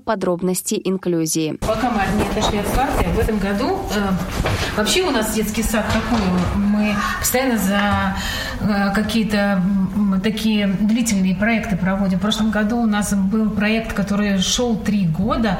подробности 0.51 0.81
инклюзии. 0.83 1.57
Пока 1.61 1.89
мы 1.89 2.01
не 2.17 2.29
отошли 2.29 2.59
от 2.59 2.69
карты, 2.69 3.05
в 3.09 3.19
этом 3.19 3.39
году 3.39 3.79
э, 3.95 4.09
вообще 4.75 5.03
у 5.03 5.11
нас 5.11 5.33
детский 5.33 5.63
сад 5.63 5.85
такой, 5.87 6.19
мы 6.55 6.95
постоянно 7.19 7.57
за 7.57 8.15
какие-то 8.93 9.61
такие 10.23 10.67
длительные 10.67 11.35
проекты 11.35 11.75
проводим. 11.77 12.17
В 12.17 12.21
прошлом 12.21 12.51
году 12.51 12.77
у 12.77 12.85
нас 12.85 13.13
был 13.13 13.49
проект, 13.49 13.93
который 13.93 14.39
шел 14.39 14.77
три 14.77 15.05
года, 15.05 15.59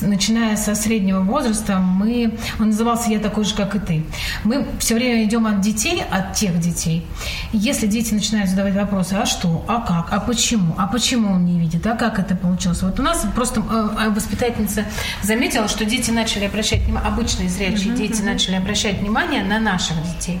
начиная 0.00 0.56
со 0.56 0.74
среднего 0.74 1.20
возраста. 1.20 1.78
Мы, 1.78 2.38
он 2.58 2.68
назывался 2.68 3.10
«Я 3.10 3.18
такой 3.18 3.44
же, 3.44 3.54
как 3.54 3.74
и 3.74 3.78
ты». 3.78 4.04
Мы 4.44 4.66
все 4.78 4.94
время 4.94 5.24
идем 5.24 5.46
от 5.46 5.60
детей, 5.60 6.02
от 6.10 6.34
тех 6.34 6.58
детей. 6.58 7.06
Если 7.52 7.86
дети 7.86 8.14
начинают 8.14 8.50
задавать 8.50 8.74
вопросы, 8.74 9.14
а 9.14 9.26
что, 9.26 9.64
а 9.68 9.80
как, 9.80 10.12
а 10.12 10.20
почему, 10.20 10.74
а 10.78 10.86
почему 10.86 11.32
он 11.32 11.44
не 11.44 11.58
видит, 11.58 11.86
а 11.86 11.96
как 11.96 12.18
это 12.18 12.36
получилось. 12.36 12.82
Вот 12.82 12.98
у 13.00 13.02
нас 13.02 13.24
просто 13.34 13.60
э, 13.60 14.10
воспитательница 14.10 14.84
заметила, 15.22 15.68
что 15.68 15.84
дети 15.84 16.10
начали 16.10 16.44
обращать 16.44 16.82
внимание, 16.82 17.08
обычные 17.08 17.48
зрячие 17.48 17.92
uh-huh, 17.92 17.96
дети 17.96 18.20
uh-huh. 18.20 18.26
начали 18.26 18.56
обращать 18.56 19.00
внимание 19.00 19.42
на 19.42 19.58
наших 19.58 19.96
детей. 20.02 20.40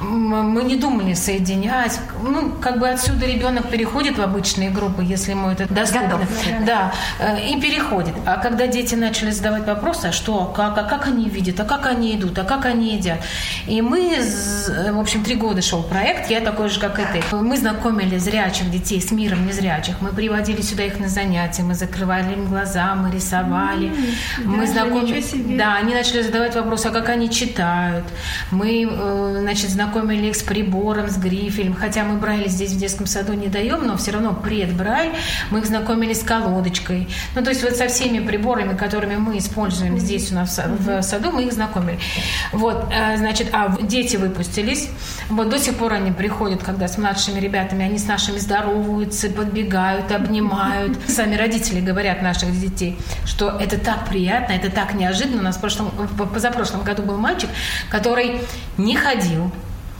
Мы 0.00 0.64
не 0.64 0.76
думали 0.76 1.14
соединять. 1.34 2.00
Ну, 2.22 2.52
как 2.60 2.78
бы 2.78 2.88
отсюда 2.88 3.26
ребенок 3.26 3.68
переходит 3.68 4.18
в 4.18 4.22
обычные 4.22 4.70
группы, 4.70 5.02
если 5.02 5.32
ему 5.32 5.50
это 5.50 5.72
доступно. 5.72 6.20
Да, 6.66 6.92
э, 7.18 7.48
и 7.48 7.60
переходит. 7.60 8.14
А 8.26 8.36
когда 8.36 8.66
дети 8.66 8.94
начали 8.94 9.30
задавать 9.30 9.66
вопросы, 9.66 10.06
а 10.06 10.12
что, 10.12 10.46
как, 10.46 10.78
а 10.78 10.84
как 10.84 11.06
они 11.06 11.28
видят, 11.28 11.58
а 11.60 11.64
как 11.64 11.86
они 11.86 12.16
идут, 12.16 12.38
а 12.38 12.44
как 12.44 12.64
они 12.66 12.96
едят. 12.96 13.18
И 13.66 13.82
мы, 13.82 14.16
в 14.92 15.00
общем, 15.00 15.24
три 15.24 15.34
года 15.34 15.62
шел 15.62 15.82
проект, 15.82 16.30
я 16.30 16.40
такой 16.40 16.68
же, 16.68 16.80
как 16.80 16.98
и 16.98 17.02
ты. 17.12 17.36
Мы 17.36 17.56
знакомили 17.56 18.18
зрячих 18.18 18.70
детей 18.70 19.00
с 19.00 19.10
миром 19.10 19.46
незрячих. 19.46 20.00
Мы 20.00 20.10
приводили 20.10 20.62
сюда 20.62 20.84
их 20.84 21.00
на 21.00 21.08
занятия, 21.08 21.62
мы 21.62 21.74
закрывали 21.74 22.32
им 22.32 22.46
глаза, 22.46 22.94
мы 22.94 23.10
рисовали. 23.10 23.88
Mm-hmm. 23.88 24.44
Мы 24.44 24.66
знакомили... 24.66 25.56
Да, 25.56 25.76
они 25.76 25.94
начали 25.94 26.22
задавать 26.22 26.54
вопросы, 26.54 26.86
а 26.86 26.90
как 26.90 27.08
они 27.08 27.30
читают. 27.30 28.04
Мы, 28.50 28.88
э, 28.90 29.36
значит, 29.40 29.70
знакомили 29.70 30.28
их 30.28 30.36
с 30.36 30.42
прибором, 30.42 31.08
с 31.08 31.16
грифелем. 31.24 31.74
Хотя 31.74 32.04
мы 32.04 32.16
брали 32.16 32.48
здесь 32.48 32.72
в 32.72 32.78
детском 32.78 33.06
саду 33.06 33.32
не 33.32 33.48
даем, 33.48 33.86
но 33.86 33.96
все 33.96 34.12
равно 34.12 34.32
предбрай. 34.34 35.12
Мы 35.50 35.60
их 35.60 35.66
знакомили 35.66 36.12
с 36.12 36.22
колодочкой. 36.22 37.08
Ну, 37.34 37.42
то 37.42 37.50
есть 37.50 37.62
вот 37.62 37.76
со 37.76 37.88
всеми 37.88 38.24
приборами, 38.24 38.76
которыми 38.76 39.16
мы 39.16 39.38
используем 39.38 39.98
здесь 39.98 40.30
у 40.32 40.34
нас 40.34 40.58
в 40.58 41.02
саду, 41.02 41.30
мы 41.32 41.44
их 41.44 41.52
знакомили. 41.52 41.98
Вот, 42.52 42.86
э, 42.92 43.16
значит, 43.16 43.48
а 43.52 43.76
дети 43.82 44.16
выпустились. 44.16 44.88
Вот 45.28 45.48
до 45.48 45.58
сих 45.58 45.76
пор 45.76 45.94
они 45.94 46.12
приходят, 46.12 46.62
когда 46.62 46.88
с 46.88 46.98
младшими 46.98 47.40
ребятами, 47.40 47.84
они 47.84 47.98
с 47.98 48.06
нашими 48.06 48.38
здороваются, 48.38 49.30
подбегают, 49.30 50.12
обнимают. 50.12 50.98
Сами 51.08 51.36
родители 51.36 51.80
говорят 51.80 52.22
наших 52.22 52.58
детей, 52.60 52.96
что 53.24 53.50
это 53.50 53.78
так 53.78 54.08
приятно, 54.08 54.52
это 54.52 54.70
так 54.70 54.94
неожиданно. 54.94 55.40
У 55.40 55.44
нас 55.44 55.56
в 55.56 55.60
прошлом, 55.60 55.90
позапрошлом 56.32 56.82
году 56.82 57.02
был 57.02 57.16
мальчик, 57.16 57.50
который 57.88 58.40
не 58.76 58.96
ходил, 58.96 59.50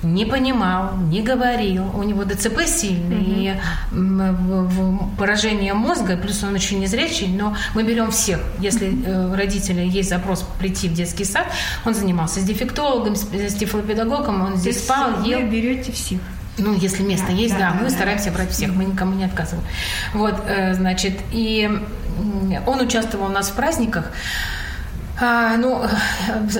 не 0.05 0.25
понимал, 0.25 0.97
не 0.97 1.23
говорил, 1.23 1.85
у 1.97 2.03
него 2.03 2.25
ДЦП 2.25 2.63
сильный, 2.67 3.53
угу. 3.91 4.71
и 4.73 5.17
поражение 5.19 5.75
мозга, 5.75 6.17
плюс 6.17 6.43
он 6.43 6.55
очень 6.55 6.81
незрячий, 6.81 7.29
но 7.29 7.57
мы 7.75 7.83
берем 7.83 8.11
всех. 8.11 8.41
Если 8.59 9.07
э, 9.07 9.33
у 9.33 9.35
родителей 9.35 9.89
есть 9.89 10.09
запрос 10.09 10.45
прийти 10.59 10.89
в 10.89 10.95
детский 10.95 11.25
сад, 11.25 11.47
он 11.85 11.95
занимался 11.95 12.41
с 12.41 12.45
дефектологом, 12.45 13.17
с 13.17 13.55
тифлопедагогом, 13.55 14.43
он 14.43 14.57
здесь 14.57 14.83
спал, 14.83 15.23
ел. 15.25 15.41
Вы 15.41 15.49
берете 15.49 15.93
всех. 15.93 16.21
Ну, 16.57 16.75
если 16.75 17.03
место 17.03 17.29
да, 17.29 17.33
есть, 17.33 17.55
да, 17.55 17.71
да 17.71 17.75
мы 17.75 17.85
да, 17.85 17.91
стараемся 17.91 18.31
да. 18.31 18.37
брать 18.37 18.51
всех, 18.51 18.73
мы 18.75 18.85
никому 18.85 19.15
не 19.15 19.25
отказываем. 19.25 19.67
Вот, 20.13 20.35
э, 20.47 20.75
значит, 20.75 21.19
и 21.33 21.69
он 22.67 22.81
участвовал 22.81 23.27
у 23.27 23.31
нас 23.31 23.49
в 23.49 23.55
праздниках. 23.55 24.13
А, 25.21 25.57
ну, 25.57 25.81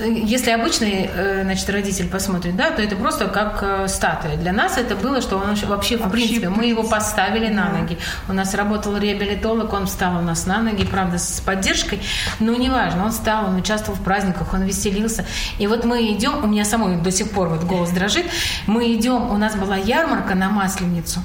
если 0.07 0.53
обычный, 0.53 1.11
э, 1.13 1.43
значит, 1.43 1.69
родитель 1.71 2.09
посмотрит, 2.09 2.55
да, 2.55 2.71
то 2.71 2.83
это 2.83 2.95
просто 2.95 3.27
как 3.27 3.59
э, 3.63 3.89
статуя. 3.89 4.37
Для 4.37 4.53
нас 4.53 4.79
это 4.79 4.95
было, 4.95 5.21
что 5.21 5.39
он 5.39 5.55
вообще, 5.67 5.97
в 5.97 6.09
принципе, 6.09 6.49
мы 6.49 6.67
его 6.67 6.85
поставили 6.85 7.53
на 7.53 7.71
ноги. 7.71 7.99
У 8.29 8.33
нас 8.33 8.55
работал 8.55 8.97
реабилитолог, 8.97 9.73
он 9.73 9.87
встал 9.87 10.19
у 10.19 10.21
нас 10.21 10.47
на 10.47 10.61
ноги, 10.61 10.85
правда, 10.85 11.19
с 11.19 11.41
поддержкой, 11.41 12.01
но 12.39 12.55
неважно, 12.55 13.07
он 13.07 13.11
встал, 13.11 13.47
он 13.47 13.57
участвовал 13.57 13.99
в 13.99 14.05
праздниках, 14.05 14.55
он 14.55 14.63
веселился. 14.63 15.25
И 15.59 15.67
вот 15.67 15.85
мы 15.85 16.07
идем, 16.13 16.45
у 16.45 16.47
меня 16.47 16.65
самой 16.65 16.97
до 16.97 17.11
сих 17.11 17.31
пор 17.31 17.49
вот 17.49 17.65
голос 17.65 17.91
дрожит, 17.91 18.27
мы 18.69 18.95
идем, 18.95 19.31
у 19.33 19.37
нас 19.37 19.57
была 19.57 19.77
ярмарка 19.77 20.37
на 20.37 20.49
Масленицу, 20.49 21.21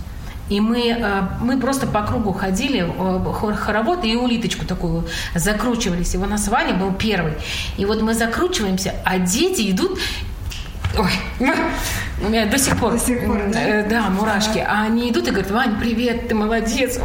и 0.49 0.59
мы, 0.59 0.89
э, 0.89 1.21
мы 1.41 1.59
просто 1.59 1.88
по 1.88 2.01
кругу 2.03 2.33
ходили, 2.33 2.85
э, 2.88 3.55
хоровод 3.55 4.03
и 4.03 4.15
улиточку 4.15 4.65
такую 4.65 5.05
закручивались. 5.35 6.15
Нас 6.15 6.47
Ваня 6.47 6.73
был 6.73 6.91
первый. 6.93 7.33
И 7.77 7.85
вот 7.85 8.01
мы 8.01 8.13
закручиваемся, 8.13 8.95
а 9.05 9.19
дети 9.19 9.71
идут 9.71 9.99
Ой, 10.97 11.12
у 12.19 12.29
меня 12.29 12.47
до 12.47 12.57
сих 12.57 12.77
пор, 12.77 12.93
до 12.93 12.99
сих 12.99 13.23
пор 13.23 13.39
да? 13.53 13.62
Э, 13.62 13.88
да, 13.88 14.09
мурашки. 14.09 14.57
А 14.57 14.85
они 14.85 15.12
идут 15.12 15.27
и 15.27 15.29
говорят, 15.31 15.51
Вань, 15.51 15.79
привет, 15.79 16.27
ты 16.27 16.35
молодец. 16.35 16.99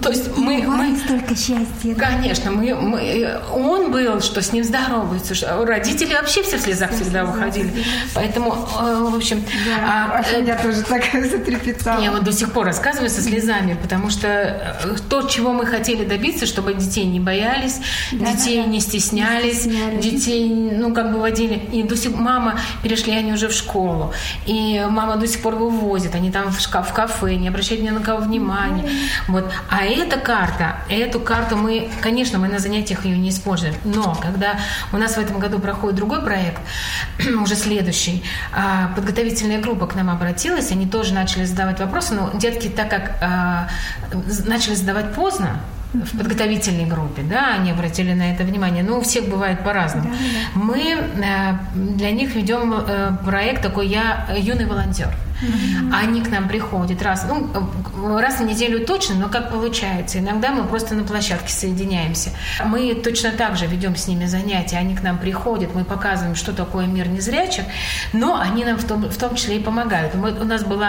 То 0.00 0.10
есть 0.10 0.36
мы, 0.36 0.62
мы 0.62 0.96
столько 0.96 1.34
счастья. 1.34 1.94
Конечно, 1.96 2.52
мы, 2.52 2.72
мы, 2.74 3.40
он 3.52 3.90
был, 3.90 4.20
что 4.20 4.40
с 4.40 4.52
ним 4.52 4.62
здороваются, 4.62 5.34
что 5.34 5.64
родители 5.64 6.14
вообще 6.14 6.44
все 6.44 6.56
в 6.56 6.60
слезах 6.60 6.92
всегда 6.92 7.24
выходили. 7.24 7.84
Поэтому, 8.14 8.52
э, 8.52 9.08
в 9.10 9.16
общем... 9.16 9.44
Да, 9.66 10.22
а, 10.24 10.38
я 10.38 10.56
тоже 10.56 10.82
так 10.82 11.02
затрепетала. 11.30 12.00
Я 12.00 12.12
вот 12.12 12.22
до 12.22 12.32
сих 12.32 12.52
пор 12.52 12.66
рассказываю 12.66 13.10
со 13.10 13.20
слезами, 13.22 13.76
потому 13.80 14.10
что 14.10 14.28
э, 14.28 14.96
то, 15.08 15.22
чего 15.22 15.52
мы 15.52 15.66
хотели 15.66 16.04
добиться, 16.04 16.46
чтобы 16.46 16.74
детей 16.74 17.04
не 17.04 17.18
боялись, 17.18 17.80
да, 18.12 18.32
детей 18.32 18.62
да, 18.62 18.68
не 18.68 18.78
стеснялись, 18.78 19.62
стеснялись, 19.62 20.04
детей, 20.04 20.70
ну, 20.76 20.94
как 20.94 21.12
бы 21.12 21.18
водили. 21.18 21.54
И 21.72 21.82
до 21.82 21.96
сих 21.96 22.14
мама, 22.14 22.60
перешли 22.84 23.14
они 23.14 23.32
уже 23.32 23.48
в 23.48 23.52
школу, 23.52 24.14
и 24.46 24.86
мама 24.88 25.16
до 25.16 25.26
сих 25.26 25.42
пор 25.42 25.56
вывозит, 25.56 26.14
они 26.14 26.30
там 26.30 26.52
в, 26.52 26.60
шкаф, 26.60 26.90
в 26.90 26.92
кафе, 26.92 27.34
не 27.34 27.48
обращают 27.48 27.82
ни 27.82 27.90
на 27.90 28.00
кого 28.00 28.20
внимания. 28.20 28.88
Вот. 29.26 29.50
А 29.72 29.84
эта 29.86 30.18
карта, 30.18 30.76
эту 30.90 31.18
карту 31.18 31.56
мы, 31.56 31.88
конечно, 32.02 32.38
мы 32.38 32.48
на 32.48 32.58
занятиях 32.58 33.06
ее 33.06 33.16
не 33.16 33.30
используем, 33.30 33.74
но 33.84 34.14
когда 34.14 34.56
у 34.92 34.98
нас 34.98 35.16
в 35.16 35.18
этом 35.18 35.38
году 35.38 35.58
проходит 35.60 35.96
другой 35.96 36.20
проект, 36.20 36.60
уже 37.42 37.54
следующий, 37.54 38.22
а, 38.52 38.92
подготовительная 38.94 39.62
группа 39.62 39.86
к 39.86 39.94
нам 39.94 40.10
обратилась, 40.10 40.70
они 40.72 40.86
тоже 40.86 41.14
начали 41.14 41.46
задавать 41.46 41.80
вопросы, 41.80 42.12
но 42.12 42.30
детки, 42.34 42.68
так 42.68 42.90
как 42.90 43.12
а, 43.22 43.68
начали 44.44 44.74
задавать 44.74 45.14
поздно, 45.14 45.58
в 45.94 46.16
подготовительной 46.16 46.86
группе, 46.86 47.22
да, 47.22 47.54
они 47.54 47.70
обратили 47.70 48.14
на 48.14 48.32
это 48.32 48.44
внимание. 48.44 48.82
Но 48.82 48.98
у 48.98 49.02
всех 49.02 49.28
бывает 49.28 49.62
по-разному. 49.62 50.08
Да, 50.08 50.16
да. 50.16 50.60
Мы 50.60 50.80
э, 50.80 51.54
для 51.74 52.10
них 52.12 52.34
ведем 52.34 52.72
э, 52.72 53.12
проект 53.22 53.62
такой 53.62 53.88
«Я 53.88 54.26
юный 54.34 54.64
волонтер». 54.64 55.14
Mm-hmm. 55.42 55.92
Они 55.92 56.22
к 56.22 56.30
нам 56.30 56.48
приходят 56.48 57.02
раз, 57.02 57.26
ну, 57.28 58.18
раз 58.18 58.36
в 58.36 58.44
неделю 58.44 58.86
точно, 58.86 59.16
но 59.16 59.28
как 59.28 59.50
получается. 59.50 60.18
Иногда 60.18 60.50
мы 60.50 60.64
просто 60.64 60.94
на 60.94 61.04
площадке 61.04 61.52
соединяемся. 61.52 62.30
Мы 62.64 62.94
точно 62.94 63.32
так 63.32 63.56
же 63.56 63.66
ведем 63.66 63.96
с 63.96 64.06
ними 64.06 64.26
занятия. 64.26 64.78
Они 64.78 64.94
к 64.94 65.02
нам 65.02 65.18
приходят, 65.18 65.74
мы 65.74 65.84
показываем, 65.84 66.34
что 66.34 66.52
такое 66.52 66.86
мир 66.86 67.08
незрячих, 67.08 67.64
но 68.12 68.40
они 68.40 68.64
нам 68.64 68.78
в 68.78 68.84
том, 68.84 69.08
в 69.08 69.16
том 69.16 69.34
числе 69.34 69.56
и 69.56 69.60
помогают. 69.60 70.14
Мы, 70.14 70.32
у 70.32 70.44
нас 70.44 70.64
был 70.64 70.82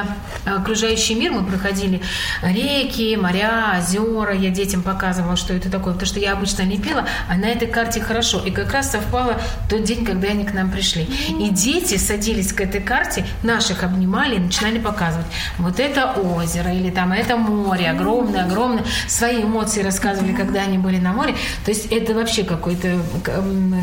окружающий 0.46 1.16
мир, 1.16 1.32
мы 1.32 1.44
проходили 1.44 2.02
реки, 2.42 3.18
моря, 3.18 3.80
озера. 3.80 4.34
Я 4.34 4.50
детям 4.50 4.82
показывала, 4.82 5.36
что 5.36 5.54
это 5.54 5.70
такое, 5.70 5.94
потому 5.94 6.08
что 6.08 6.20
я 6.20 6.34
обычно 6.34 6.64
лепила, 6.64 7.06
а 7.30 7.36
на 7.36 7.46
этой 7.46 7.68
карте 7.68 8.02
хорошо. 8.02 8.40
И 8.40 8.52
как 8.52 8.72
раз 8.72 8.92
совпало 8.92 9.40
тот 9.70 9.84
день, 9.84 10.06
когда 10.06 10.30
они 10.30 10.44
к 10.44 10.54
нам 10.54 10.72
пришли. 10.72 11.04
И 11.40 11.50
дети 11.50 11.98
садились 11.98 12.54
к 12.54 12.62
этой 12.62 12.82
карте, 12.82 13.26
наших 13.44 13.84
обнимали, 13.84 14.43
начинали 14.44 14.80
показывать. 14.80 15.26
Вот 15.58 15.80
это 15.80 16.12
озеро 16.12 16.74
или 16.74 16.90
там 16.90 17.12
это 17.12 17.38
море, 17.38 17.90
огромное-огромное. 17.90 18.84
Свои 19.08 19.44
эмоции 19.44 19.82
рассказывали, 19.82 20.34
когда 20.34 20.62
они 20.62 20.78
были 20.78 20.98
на 20.98 21.14
море. 21.14 21.36
То 21.66 21.72
есть 21.72 21.88
это 21.92 22.14
вообще 22.14 22.44
какой-то, 22.44 23.00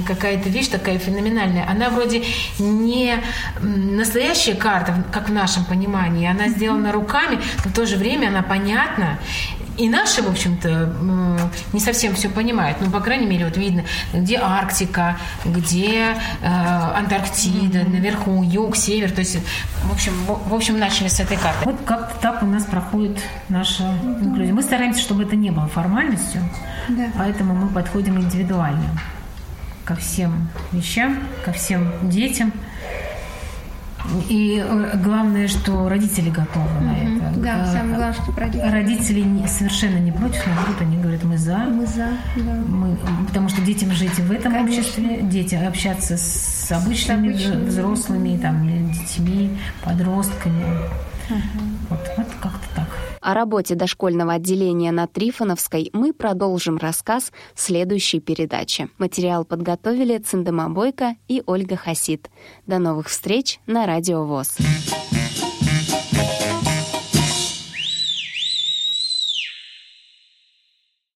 какая-то 0.06 0.48
вещь 0.48 0.68
такая 0.68 0.98
феноменальная. 0.98 1.68
Она 1.68 1.90
вроде 1.90 2.24
не 2.58 3.22
настоящая 3.60 4.54
карта, 4.54 4.94
как 5.12 5.28
в 5.28 5.32
нашем 5.32 5.64
понимании. 5.64 6.28
Она 6.28 6.48
сделана 6.48 6.92
руками, 6.92 7.40
но 7.64 7.70
в 7.70 7.74
то 7.74 7.86
же 7.86 7.96
время 7.96 8.28
она 8.28 8.42
понятна 8.42 9.18
и 9.80 9.88
наши, 9.88 10.22
в 10.22 10.28
общем-то, 10.28 10.94
не 11.72 11.80
совсем 11.80 12.14
все 12.14 12.28
понимают. 12.28 12.78
Ну, 12.80 12.90
по 12.90 13.00
крайней 13.00 13.26
мере, 13.26 13.46
вот 13.46 13.56
видно, 13.56 13.84
где 14.12 14.36
Арктика, 14.36 15.16
где 15.44 16.16
э, 16.42 16.46
Антарктида, 16.46 17.78
mm-hmm. 17.78 17.90
наверху 17.90 18.42
юг, 18.42 18.76
север. 18.76 19.10
То 19.10 19.20
есть, 19.20 19.38
в 19.84 19.92
общем, 19.92 20.12
в, 20.26 20.50
в 20.50 20.54
общем, 20.54 20.78
начали 20.78 21.08
с 21.08 21.18
этой 21.18 21.38
карты. 21.38 21.64
Вот 21.64 21.76
как-то 21.86 22.20
так 22.20 22.42
у 22.42 22.46
нас 22.46 22.64
проходит 22.64 23.18
наша 23.48 23.84
mm-hmm. 23.84 24.24
инклюзия. 24.24 24.54
Мы 24.54 24.62
стараемся, 24.62 25.00
чтобы 25.00 25.22
это 25.22 25.34
не 25.34 25.50
было 25.50 25.66
формальностью, 25.66 26.42
да. 26.88 27.06
поэтому 27.16 27.54
мы 27.54 27.68
подходим 27.68 28.20
индивидуально 28.20 29.00
ко 29.86 29.96
всем 29.96 30.48
вещам, 30.72 31.18
ко 31.42 31.52
всем 31.52 31.90
детям. 32.02 32.52
И 34.28 34.62
э, 34.64 34.96
главное, 35.02 35.48
что 35.48 35.88
родители 35.88 36.30
готовы 36.30 36.66
mm-hmm. 36.66 37.20
на 37.20 37.28
это. 37.28 37.40
Да, 37.40 37.62
а, 37.62 37.66
самое 37.66 37.96
главное, 37.96 38.12
что 38.12 38.32
родители. 38.36 38.70
Родители 38.70 39.20
не, 39.20 39.46
совершенно 39.46 39.98
не 39.98 40.12
против, 40.12 40.46
наоборот, 40.46 40.76
они 40.80 40.96
говорят, 40.96 41.24
мы 41.24 41.38
за. 41.38 41.58
Мы 41.58 41.86
за, 41.86 42.08
да. 42.36 42.54
Мы, 42.66 42.96
потому 43.28 43.48
что 43.48 43.60
детям 43.62 43.92
жить 43.92 44.18
в 44.18 44.32
этом 44.32 44.52
Конечно. 44.52 44.80
обществе, 44.80 45.20
дети 45.22 45.54
общаться 45.54 46.16
с 46.16 46.72
обычными, 46.72 47.32
с 47.32 47.40
обычными 47.40 47.68
взрослыми, 47.68 48.36
там, 48.38 48.92
детьми, 48.92 49.56
подростками. 49.82 50.64
Uh-huh. 51.28 51.40
Вот, 51.90 52.00
вот 52.16 52.26
как-то. 52.40 52.69
О 53.20 53.34
работе 53.34 53.74
дошкольного 53.74 54.34
отделения 54.34 54.92
на 54.92 55.06
Трифоновской 55.06 55.90
мы 55.92 56.14
продолжим 56.14 56.78
рассказ 56.78 57.32
в 57.54 57.60
следующей 57.60 58.18
передаче. 58.18 58.88
Материал 58.96 59.44
подготовили 59.44 60.16
Циндема 60.18 60.70
Бойко 60.70 61.16
и 61.28 61.42
Ольга 61.46 61.76
Хасид. 61.76 62.30
До 62.66 62.78
новых 62.78 63.08
встреч 63.08 63.60
на 63.66 63.86
Радио 63.86 64.24
ВОЗ. 64.24 64.56